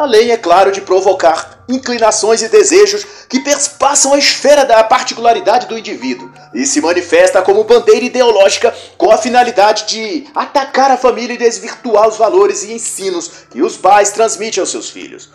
[0.00, 5.76] Além, é claro, de provocar inclinações e desejos que perspassam a esfera da particularidade do
[5.76, 11.38] indivíduo e se manifesta como bandeira ideológica com a finalidade de atacar a família e
[11.38, 15.28] desvirtuar os valores e ensinos que os pais transmitem aos seus filhos.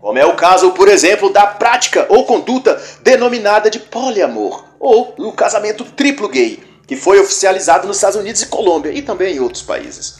[0.00, 5.30] Como é o caso, por exemplo, da prática ou conduta denominada de poliamor, ou o
[5.30, 9.62] casamento triplo gay, que foi oficializado nos Estados Unidos e Colômbia e também em outros
[9.62, 10.16] países.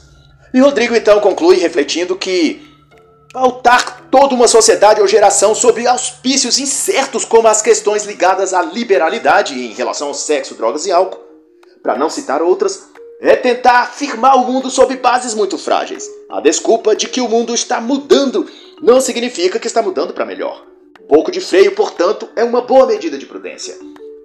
[0.55, 2.68] E Rodrigo então conclui refletindo que
[3.39, 9.55] pautar toda uma sociedade ou geração sobre auspícios incertos como as questões ligadas à liberalidade
[9.55, 11.23] em relação ao sexo, drogas e álcool,
[11.81, 12.89] para não citar outras,
[13.21, 16.05] é tentar afirmar o mundo sob bases muito frágeis.
[16.29, 18.45] A desculpa de que o mundo está mudando
[18.83, 20.65] não significa que está mudando para melhor.
[21.09, 23.79] Pouco de freio, portanto, é uma boa medida de prudência.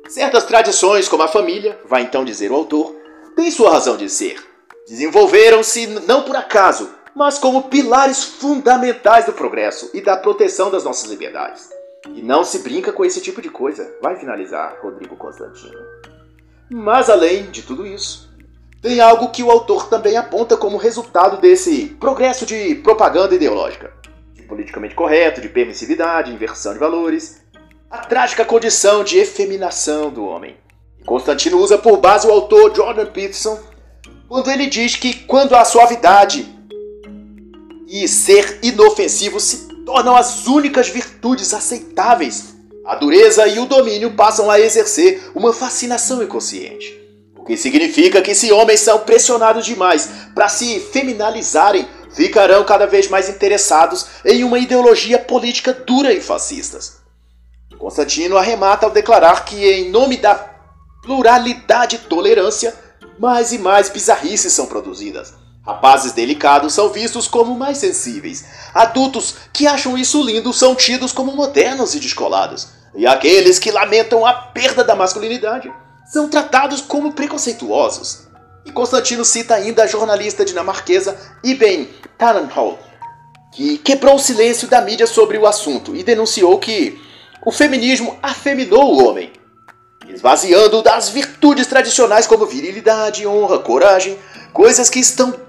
[0.10, 2.96] Certas tradições, como a família, vai então dizer o autor,
[3.36, 4.44] têm sua razão de ser.
[4.88, 11.10] Desenvolveram-se não por acaso, mas como pilares fundamentais do progresso e da proteção das nossas
[11.10, 11.70] liberdades.
[12.14, 15.78] E não se brinca com esse tipo de coisa, vai finalizar Rodrigo Constantino.
[16.70, 18.30] Mas além de tudo isso,
[18.82, 23.94] tem algo que o autor também aponta como resultado desse progresso de propaganda ideológica,
[24.34, 27.44] de politicamente correto, de permissividade, inversão de valores
[27.94, 30.58] a trágica condição de efeminação do homem.
[31.06, 33.60] Constantino usa por base o autor Jordan Peterson
[34.28, 36.42] quando ele diz que quando a suavidade
[37.94, 44.50] e ser inofensivo se tornam as únicas virtudes aceitáveis, a dureza e o domínio passam
[44.50, 47.00] a exercer uma fascinação inconsciente.
[47.38, 53.08] O que significa que se homens são pressionados demais para se feminalizarem, ficarão cada vez
[53.10, 56.98] mais interessados em uma ideologia política dura e fascistas.
[57.78, 60.34] Constantino arremata ao declarar que, em nome da
[61.04, 62.74] pluralidade e tolerância,
[63.20, 65.43] mais e mais bizarrices são produzidas.
[65.66, 68.44] Rapazes delicados são vistos como mais sensíveis.
[68.74, 72.68] Adultos que acham isso lindo são tidos como modernos e descolados.
[72.94, 75.72] E aqueles que lamentam a perda da masculinidade
[76.06, 78.28] são tratados como preconceituosos.
[78.66, 82.80] E Constantino cita ainda a jornalista dinamarquesa Iben Tannenhold,
[83.54, 87.02] que quebrou o silêncio da mídia sobre o assunto e denunciou que
[87.46, 89.32] o feminismo afeminou o homem,
[90.08, 94.18] esvaziando das virtudes tradicionais como virilidade, honra, coragem,
[94.54, 95.43] coisas que estão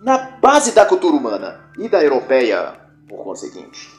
[0.00, 2.74] na base da cultura humana e da europeia,
[3.08, 3.90] por conseguinte.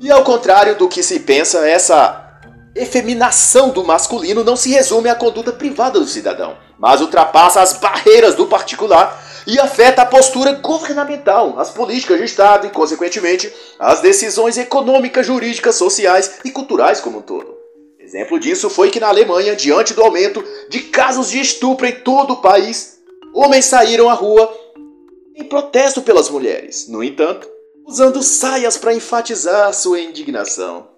[0.00, 2.40] E ao contrário do que se pensa, essa
[2.74, 8.34] efeminação do masculino não se resume à conduta privada do cidadão, mas ultrapassa as barreiras
[8.34, 14.58] do particular e afeta a postura governamental, as políticas de Estado e, consequentemente, as decisões
[14.58, 17.54] econômicas, jurídicas, sociais e culturais como um todo.
[18.00, 22.34] Exemplo disso foi que na Alemanha, diante do aumento de casos de estupro em todo
[22.34, 22.98] o país,
[23.34, 24.52] homens saíram à rua
[25.36, 26.88] em protesto pelas mulheres.
[26.88, 27.48] No entanto,
[27.86, 30.88] usando saias para enfatizar sua indignação.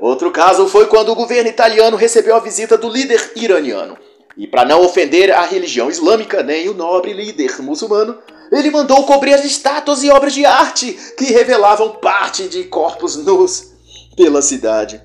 [0.00, 3.98] Outro caso foi quando o governo italiano recebeu a visita do líder iraniano.
[4.36, 8.16] E para não ofender a religião islâmica nem o nobre líder muçulmano,
[8.50, 13.72] ele mandou cobrir as estátuas e obras de arte que revelavam parte de corpos nus
[14.16, 15.02] pela cidade.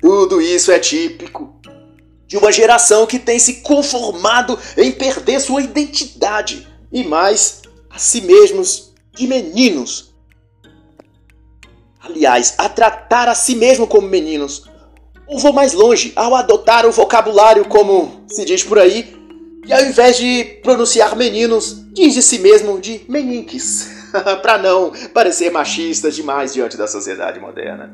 [0.00, 1.54] Tudo isso é típico
[2.26, 7.62] de uma geração que tem se conformado em perder sua identidade e mais
[7.96, 10.14] a si mesmos de meninos.
[11.98, 14.64] Aliás, a tratar a si mesmo como meninos.
[15.26, 19.16] Ou vou mais longe, ao adotar o vocabulário como se diz por aí,
[19.66, 23.88] e ao invés de pronunciar meninos, diz de si mesmo de meninques,
[24.42, 27.90] para não parecer machistas demais diante da sociedade moderna.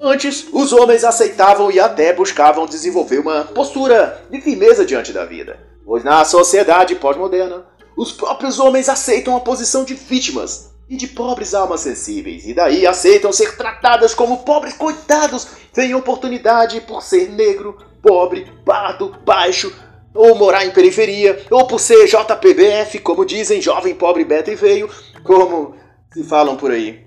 [0.00, 5.56] Antes, os homens aceitavam e até buscavam desenvolver uma postura de firmeza diante da vida,
[5.86, 7.64] pois na sociedade pós-moderna,
[7.96, 12.86] os próprios homens aceitam a posição de vítimas e de pobres almas sensíveis, e daí
[12.86, 19.72] aceitam ser tratadas como pobres coitados sem oportunidade por ser negro, pobre, pardo, baixo,
[20.14, 24.88] ou morar em periferia, ou por ser JPBF, como dizem, jovem, pobre, beta e veio,
[25.24, 25.74] como
[26.12, 27.04] se falam por aí.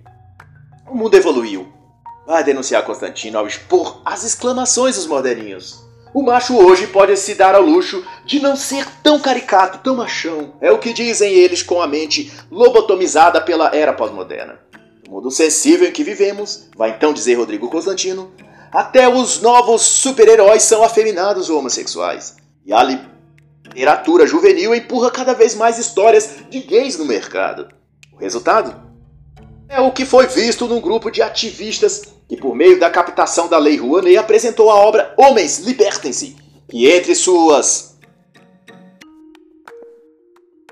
[0.89, 1.71] O mundo evoluiu.
[2.25, 5.86] Vai denunciar Constantino ao expor as exclamações dos moderninhos.
[6.13, 10.53] O macho hoje pode se dar ao luxo de não ser tão caricato, tão machão.
[10.61, 14.59] É o que dizem eles com a mente lobotomizada pela era pós-moderna.
[15.05, 18.31] No mundo sensível em que vivemos, vai então dizer Rodrigo Constantino,
[18.71, 22.35] até os novos super-heróis são afeminados ou homossexuais.
[22.65, 27.69] E a literatura juvenil empurra cada vez mais histórias de gays no mercado.
[28.11, 28.86] O resultado?
[29.69, 33.57] É o que foi visto num grupo de ativistas que, por meio da captação da
[33.57, 36.37] Lei Rouanet, apresentou a obra Homens, Libertem-se,
[36.69, 37.97] que entre suas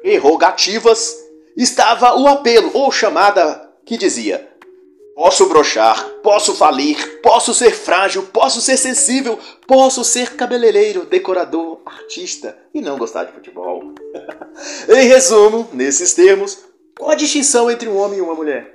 [0.02, 1.18] prerrogativas
[1.58, 4.48] estava o apelo ou chamada que dizia:
[5.16, 12.58] Posso brochar, posso falir, posso ser frágil, posso ser sensível, posso ser cabeleireiro, decorador, artista
[12.74, 13.94] e não gostar de futebol.
[14.88, 16.66] em resumo, nesses termos,
[16.98, 18.75] qual a distinção entre um homem e uma mulher?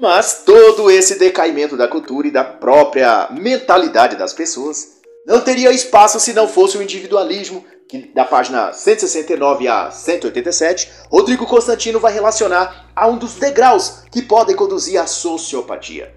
[0.00, 6.18] Mas todo esse decaimento da cultura e da própria mentalidade das pessoas não teria espaço
[6.18, 12.90] se não fosse o individualismo, que da página 169 a 187, Rodrigo Constantino vai relacionar
[12.96, 16.14] a um dos degraus que podem conduzir à sociopatia.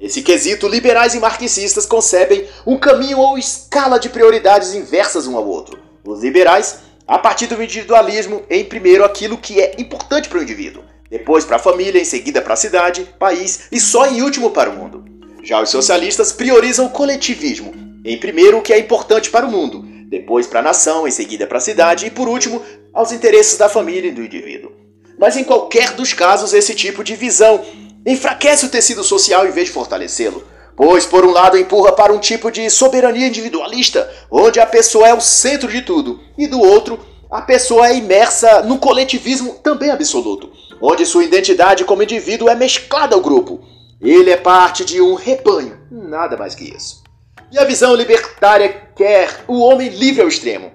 [0.00, 5.46] Nesse quesito, liberais e marxistas concebem um caminho ou escala de prioridades inversas um ao
[5.46, 5.78] outro.
[6.04, 10.82] Os liberais, a partir do individualismo, em primeiro aquilo que é importante para o indivíduo
[11.10, 14.70] depois para a família, em seguida para a cidade, país e só em último para
[14.70, 15.04] o mundo.
[15.42, 17.72] Já os socialistas priorizam o coletivismo,
[18.04, 21.46] em primeiro o que é importante para o mundo, depois para a nação, em seguida
[21.46, 24.72] para a cidade e por último aos interesses da família e do indivíduo.
[25.18, 27.64] Mas em qualquer dos casos, esse tipo de visão
[28.06, 30.44] enfraquece o tecido social em vez de fortalecê-lo.
[30.76, 35.14] Pois, por um lado, empurra para um tipo de soberania individualista, onde a pessoa é
[35.14, 37.00] o centro de tudo, e do outro,
[37.30, 40.50] a pessoa é imersa no coletivismo também absoluto,
[40.80, 43.60] onde sua identidade como indivíduo é mesclada ao grupo.
[44.00, 47.02] Ele é parte de um rebanho, nada mais que isso.
[47.50, 50.70] E a visão libertária quer o homem livre ao extremo.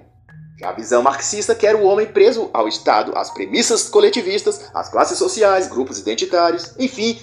[0.58, 5.18] Já a visão marxista quer o homem preso ao Estado, às premissas coletivistas, às classes
[5.18, 7.18] sociais, grupos identitários, enfim,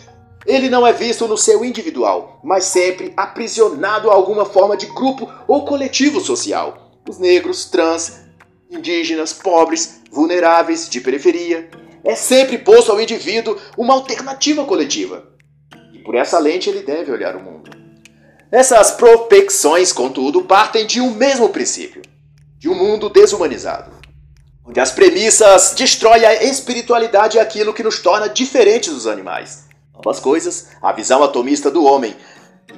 [0.45, 5.31] ele não é visto no seu individual, mas sempre aprisionado a alguma forma de grupo
[5.47, 6.91] ou coletivo social.
[7.07, 8.21] Os negros, trans,
[8.69, 11.69] indígenas, pobres, vulneráveis, de periferia.
[12.03, 15.23] É sempre posto ao indivíduo uma alternativa coletiva.
[15.93, 17.69] E por essa lente ele deve olhar o mundo.
[18.51, 22.01] Essas propecções, contudo, partem de um mesmo princípio:
[22.57, 23.91] de um mundo desumanizado,
[24.65, 29.65] onde as premissas destroem a espiritualidade e aquilo que nos torna diferentes dos animais.
[29.95, 32.15] Ambas coisas, a visão atomista do homem,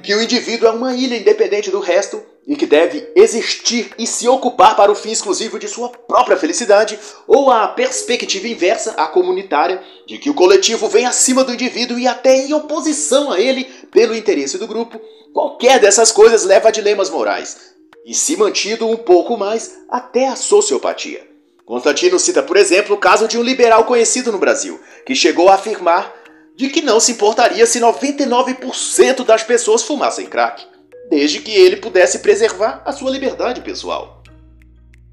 [0.02, 4.28] que o indivíduo é uma ilha independente do resto e que deve existir e se
[4.28, 9.82] ocupar para o fim exclusivo de sua própria felicidade, ou a perspectiva inversa, a comunitária,
[10.06, 14.14] de que o coletivo vem acima do indivíduo e até em oposição a ele pelo
[14.14, 15.00] interesse do grupo,
[15.32, 17.74] qualquer dessas coisas leva a dilemas morais,
[18.04, 21.26] e se mantido um pouco mais, até a sociopatia.
[21.64, 25.54] Constantino cita, por exemplo, o caso de um liberal conhecido no Brasil, que chegou a
[25.54, 26.14] afirmar
[26.54, 30.73] de que não se importaria se 99% das pessoas fumassem crack,
[31.10, 34.22] desde que ele pudesse preservar a sua liberdade pessoal.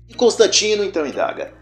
[0.07, 1.53] E Constantino então indaga: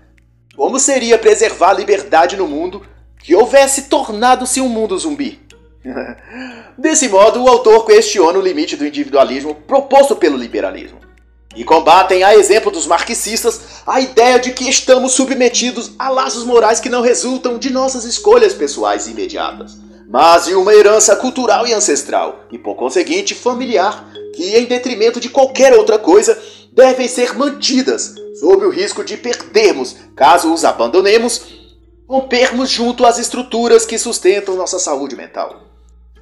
[0.56, 2.86] como seria preservar a liberdade no mundo
[3.22, 5.40] que houvesse tornado-se um mundo zumbi?
[6.78, 11.00] Desse modo, o autor questiona o limite do individualismo proposto pelo liberalismo.
[11.56, 16.80] E combatem, a exemplo dos marxistas, a ideia de que estamos submetidos a laços morais
[16.80, 19.78] que não resultam de nossas escolhas pessoais imediatas,
[20.10, 25.30] mas de uma herança cultural e ancestral, e por conseguinte familiar, que, em detrimento de
[25.30, 26.36] qualquer outra coisa,
[26.74, 31.42] devem ser mantidas, sob o risco de perdermos, caso os abandonemos,
[32.08, 35.62] rompermos junto às estruturas que sustentam nossa saúde mental.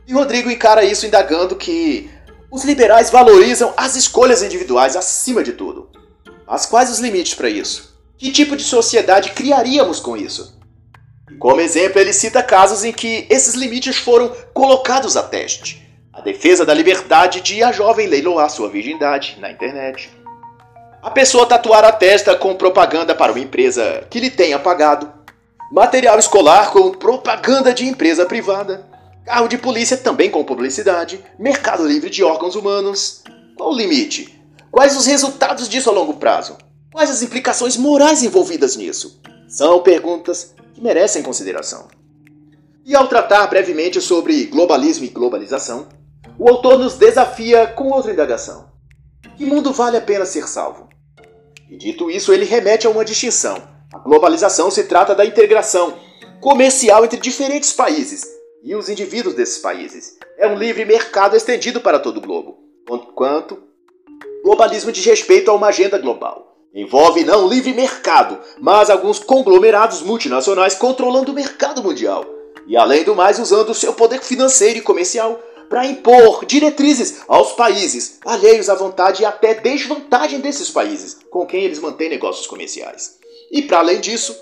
[0.05, 2.09] E Rodrigo encara isso indagando que
[2.51, 5.89] os liberais valorizam as escolhas individuais acima de tudo.
[6.45, 7.95] Mas quais os limites para isso?
[8.17, 10.57] Que tipo de sociedade criaríamos com isso?
[11.39, 15.88] Como exemplo, ele cita casos em que esses limites foram colocados a teste.
[16.11, 20.09] A defesa da liberdade de a jovem leiloar sua virgindade na internet.
[21.01, 25.11] A pessoa tatuar a testa com propaganda para uma empresa que lhe tenha pagado.
[25.71, 28.88] Material escolar com propaganda de empresa privada
[29.27, 33.23] Carro de polícia também com publicidade, mercado livre de órgãos humanos.
[33.57, 34.41] Qual o limite?
[34.71, 36.57] Quais os resultados disso a longo prazo?
[36.93, 39.19] Quais as implicações morais envolvidas nisso?
[39.49, 41.88] São perguntas que merecem consideração.
[42.86, 45.88] E ao tratar brevemente sobre globalismo e globalização,
[46.38, 48.69] o autor nos desafia com outra indagação:
[49.36, 50.88] que mundo vale a pena ser salvo?
[51.67, 53.57] E dito isso, ele remete a uma distinção.
[53.91, 55.97] A globalização se trata da integração
[56.39, 58.23] comercial entre diferentes países
[58.63, 60.15] e os indivíduos desses países.
[60.38, 62.59] É um livre mercado estendido para todo o globo,
[63.15, 63.63] quanto
[64.43, 66.57] globalismo diz respeito a uma agenda global.
[66.78, 72.23] Envolve não o livre mercado, mas alguns conglomerados multinacionais controlando o mercado mundial.
[72.67, 77.53] E além do mais, usando o seu poder financeiro e comercial para impor diretrizes aos
[77.53, 83.17] países, alheios à vontade e até desvantagem desses países, com quem eles mantêm negócios comerciais.
[83.51, 84.38] E para além disso,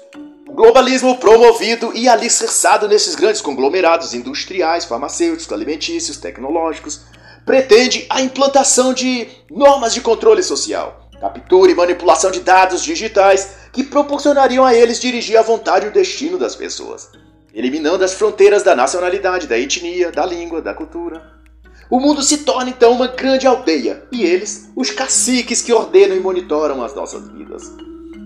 [0.46, 7.00] globalismo promovido e alicerçado nesses grandes conglomerados industriais, farmacêuticos, alimentícios, tecnológicos,
[7.46, 13.84] pretende a implantação de normas de controle social, captura e manipulação de dados digitais que
[13.84, 17.10] proporcionariam a eles dirigir à vontade o destino das pessoas,
[17.54, 21.36] eliminando as fronteiras da nacionalidade, da etnia, da língua, da cultura.
[21.90, 26.20] O mundo se torna então uma grande aldeia e eles, os caciques que ordenam e
[26.20, 27.72] monitoram as nossas vidas.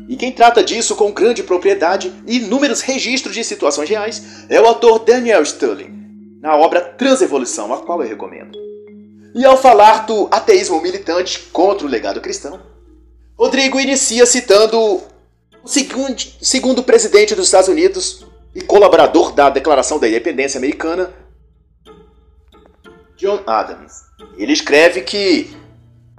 [0.08, 4.66] E quem trata disso com grande propriedade e inúmeros registros de situações reais é o
[4.66, 8.58] autor Daniel Sterling, na obra Transevolução, a qual eu recomendo.
[9.36, 12.60] E ao falar do ateísmo militante contra o legado cristão,
[13.40, 15.02] Rodrigo inicia citando o
[15.68, 21.10] segundo, segundo presidente dos Estados Unidos e colaborador da Declaração da Independência Americana,
[23.16, 23.94] John Adams.
[24.38, 25.56] Ele escreve que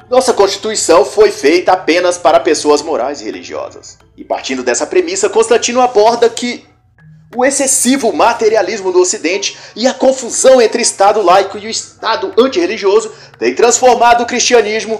[0.08, 3.98] nossa Constituição foi feita apenas para pessoas morais e religiosas.
[4.16, 6.64] E partindo dessa premissa, Constantino aborda que
[7.36, 13.12] o excessivo materialismo do Ocidente e a confusão entre Estado laico e o Estado antirreligioso
[13.38, 14.98] tem transformado o cristianismo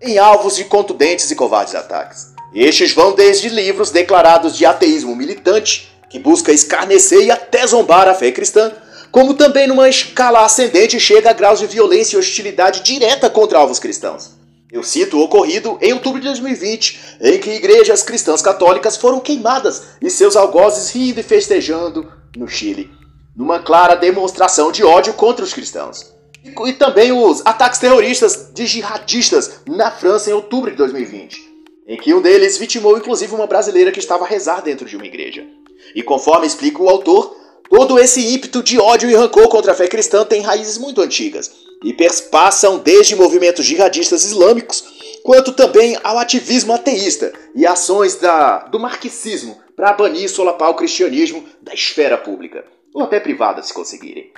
[0.00, 2.34] em alvos de contundentes e covardes ataques.
[2.54, 8.14] Estes vão desde livros declarados de ateísmo militante, que busca escarnecer e até zombar a
[8.14, 8.72] fé cristã,
[9.10, 13.78] como também numa escala ascendente chega a graus de violência e hostilidade direta contra alvos
[13.78, 14.30] cristãos.
[14.70, 19.82] Eu cito o ocorrido em outubro de 2020, em que igrejas cristãs católicas foram queimadas
[20.00, 22.90] e seus algozes rindo e festejando no Chile,
[23.34, 26.17] numa clara demonstração de ódio contra os cristãos.
[26.66, 31.36] E, também os ataques terroristas de jihadistas na França em outubro de 2020,
[31.86, 35.06] em que um deles vitimou inclusive uma brasileira que estava a rezar dentro de uma
[35.06, 35.46] igreja.
[35.94, 37.36] E conforme explica o autor,
[37.68, 41.50] todo esse ímpeto de ódio e rancor contra a fé cristã tem raízes muito antigas
[41.82, 48.80] e perpassam desde movimentos jihadistas islâmicos, quanto também ao ativismo ateísta e ações da, do
[48.80, 54.32] marxismo para banir e solapar o cristianismo da esfera pública, ou até privada se conseguirem.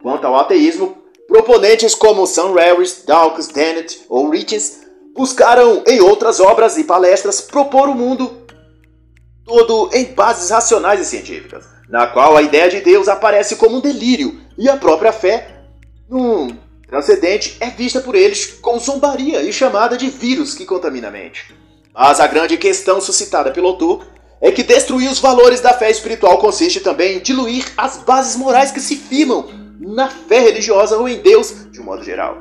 [0.00, 4.80] Quanto ao ateísmo, proponentes como Sam Harris, Dawkins, Dennett ou Richens
[5.14, 8.44] buscaram em outras obras e palestras propor o mundo
[9.44, 13.80] todo em bases racionais e científicas, na qual a ideia de Deus aparece como um
[13.80, 15.64] delírio e a própria fé,
[16.08, 16.56] num
[16.88, 21.54] transcendente, é vista por eles com zombaria e chamada de vírus que contamina a mente.
[21.92, 24.06] Mas a grande questão suscitada pelo autor
[24.40, 28.70] é que destruir os valores da fé espiritual consiste também em diluir as bases morais
[28.70, 32.38] que se firmam na fé religiosa ou em Deus de um modo geral.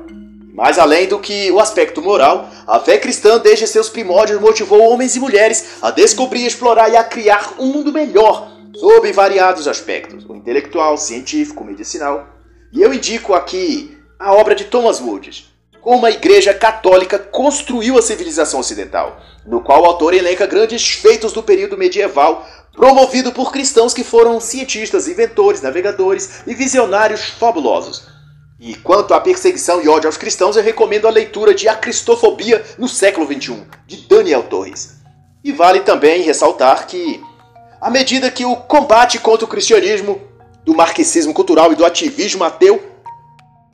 [0.54, 5.16] Mais além do que o aspecto moral, a fé cristã desde seus primórdios motivou homens
[5.16, 10.36] e mulheres a descobrir, explorar e a criar um mundo melhor sob variados aspectos, o
[10.36, 12.28] intelectual, científico, medicinal.
[12.72, 15.53] E eu indico aqui a obra de Thomas Woods,
[15.84, 21.34] como a Igreja Católica construiu a civilização ocidental, no qual o autor elenca grandes feitos
[21.34, 28.14] do período medieval, promovido por cristãos que foram cientistas, inventores, navegadores e visionários fabulosos
[28.66, 32.64] e quanto à perseguição e ódio aos cristãos, eu recomendo a leitura de A Cristofobia
[32.78, 35.02] no século XXI, de Daniel Torres.
[35.44, 37.22] E vale também ressaltar que,
[37.82, 40.22] à medida que o combate contra o cristianismo,
[40.64, 42.82] do marxismo cultural e do ativismo ateu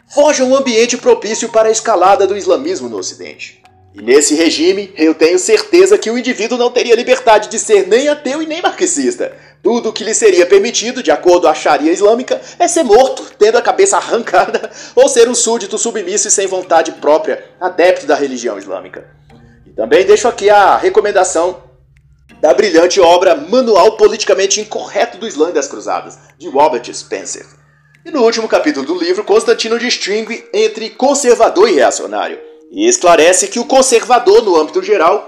[0.10, 3.62] foge um ambiente propício para a escalada do islamismo no Ocidente.
[3.94, 8.08] E nesse regime, eu tenho certeza que o indivíduo não teria liberdade de ser nem
[8.08, 12.68] ateu e nem marxista, tudo que lhe seria permitido, de acordo à Sharia islâmica, é
[12.68, 17.44] ser morto, tendo a cabeça arrancada, ou ser um súdito submisso e sem vontade própria,
[17.60, 19.06] adepto da religião islâmica.
[19.66, 21.64] E também deixo aqui a recomendação
[22.40, 27.59] da brilhante obra Manual Politicamente Incorreto do Islã das Cruzadas, de Robert Spencer.
[28.06, 32.40] E no último capítulo do livro, Constantino distingue entre conservador e reacionário,
[32.72, 35.28] e esclarece que o conservador, no âmbito geral,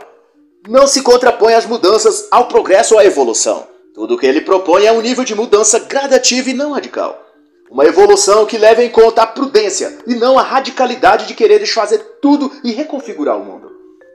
[0.68, 4.86] não se contrapõe às mudanças, ao progresso ou à evolução tudo o que ele propõe
[4.86, 7.24] é um nível de mudança gradativa e não radical.
[7.70, 12.00] Uma evolução que leva em conta a prudência e não a radicalidade de querer desfazer
[12.22, 13.72] tudo e reconfigurar o mundo.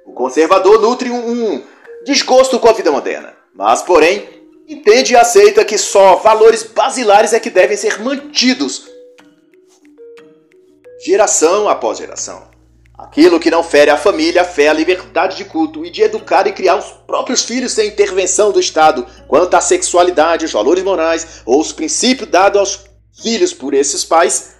[0.06, 1.62] O conservador nutre um, um
[2.04, 4.26] desgosto com a vida moderna, mas, porém,
[4.66, 8.88] entende e aceita que só valores basilares é que devem ser mantidos
[11.04, 12.48] geração após geração.
[12.98, 16.46] Aquilo que não fere a família, a fé, a liberdade de culto e de educar
[16.46, 21.42] e criar os próprios filhos sem intervenção do Estado quanto à sexualidade, os valores morais
[21.44, 22.84] ou os princípios dados aos
[23.22, 24.56] filhos por esses pais,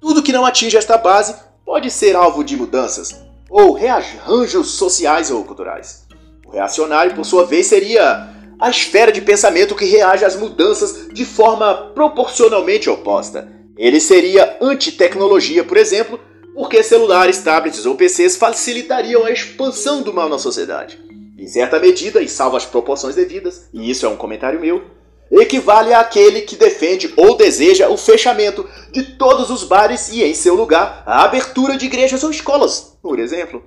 [0.00, 1.34] tudo que não atinge esta base
[1.64, 3.16] pode ser alvo de mudanças
[3.48, 6.06] ou rearranjos sociais ou culturais.
[6.46, 11.24] O reacionário, por sua vez, seria a esfera de pensamento que reage às mudanças de
[11.24, 13.48] forma proporcionalmente oposta.
[13.76, 16.18] Ele seria anti-tecnologia, por exemplo,
[16.54, 20.98] porque celulares, tablets ou PCs facilitariam a expansão do mal na sociedade.
[21.38, 24.82] Em certa medida, e salvo as proporções devidas, e isso é um comentário meu,
[25.30, 30.56] equivale àquele que defende ou deseja o fechamento de todos os bares e, em seu
[30.56, 33.62] lugar, a abertura de igrejas ou escolas, por exemplo.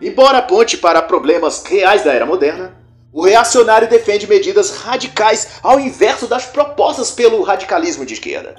[0.00, 2.79] Embora aponte para problemas reais da era moderna,
[3.12, 8.56] o reacionário defende medidas radicais ao inverso das propostas pelo radicalismo de esquerda.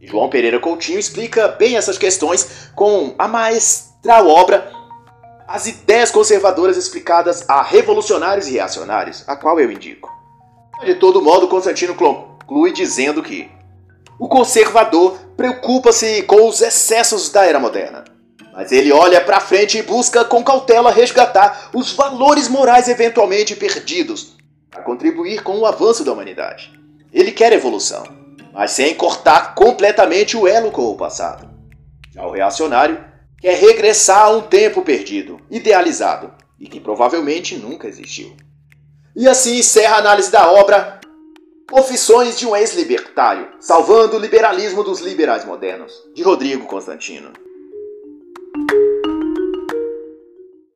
[0.00, 4.70] João Pereira Coutinho explica bem essas questões com a maestral obra
[5.46, 10.10] As Ideias Conservadoras Explicadas a Revolucionários e Reacionários, a qual eu indico.
[10.84, 13.50] De todo modo, Constantino conclui dizendo que
[14.18, 18.04] o conservador preocupa-se com os excessos da era moderna,
[18.54, 24.36] mas ele olha para frente e busca com cautela resgatar os valores morais eventualmente perdidos
[24.70, 26.72] para contribuir com o avanço da humanidade.
[27.12, 28.24] Ele quer evolução
[28.54, 31.50] mas sem cortar completamente o elo com o passado.
[32.12, 33.04] Já o reacionário
[33.40, 38.34] quer regressar a um tempo perdido, idealizado e que provavelmente nunca existiu.
[39.16, 41.00] E assim encerra a análise da obra
[41.68, 47.32] Confissões de um Ex-Libertário, Salvando o Liberalismo dos Liberais Modernos, de Rodrigo Constantino.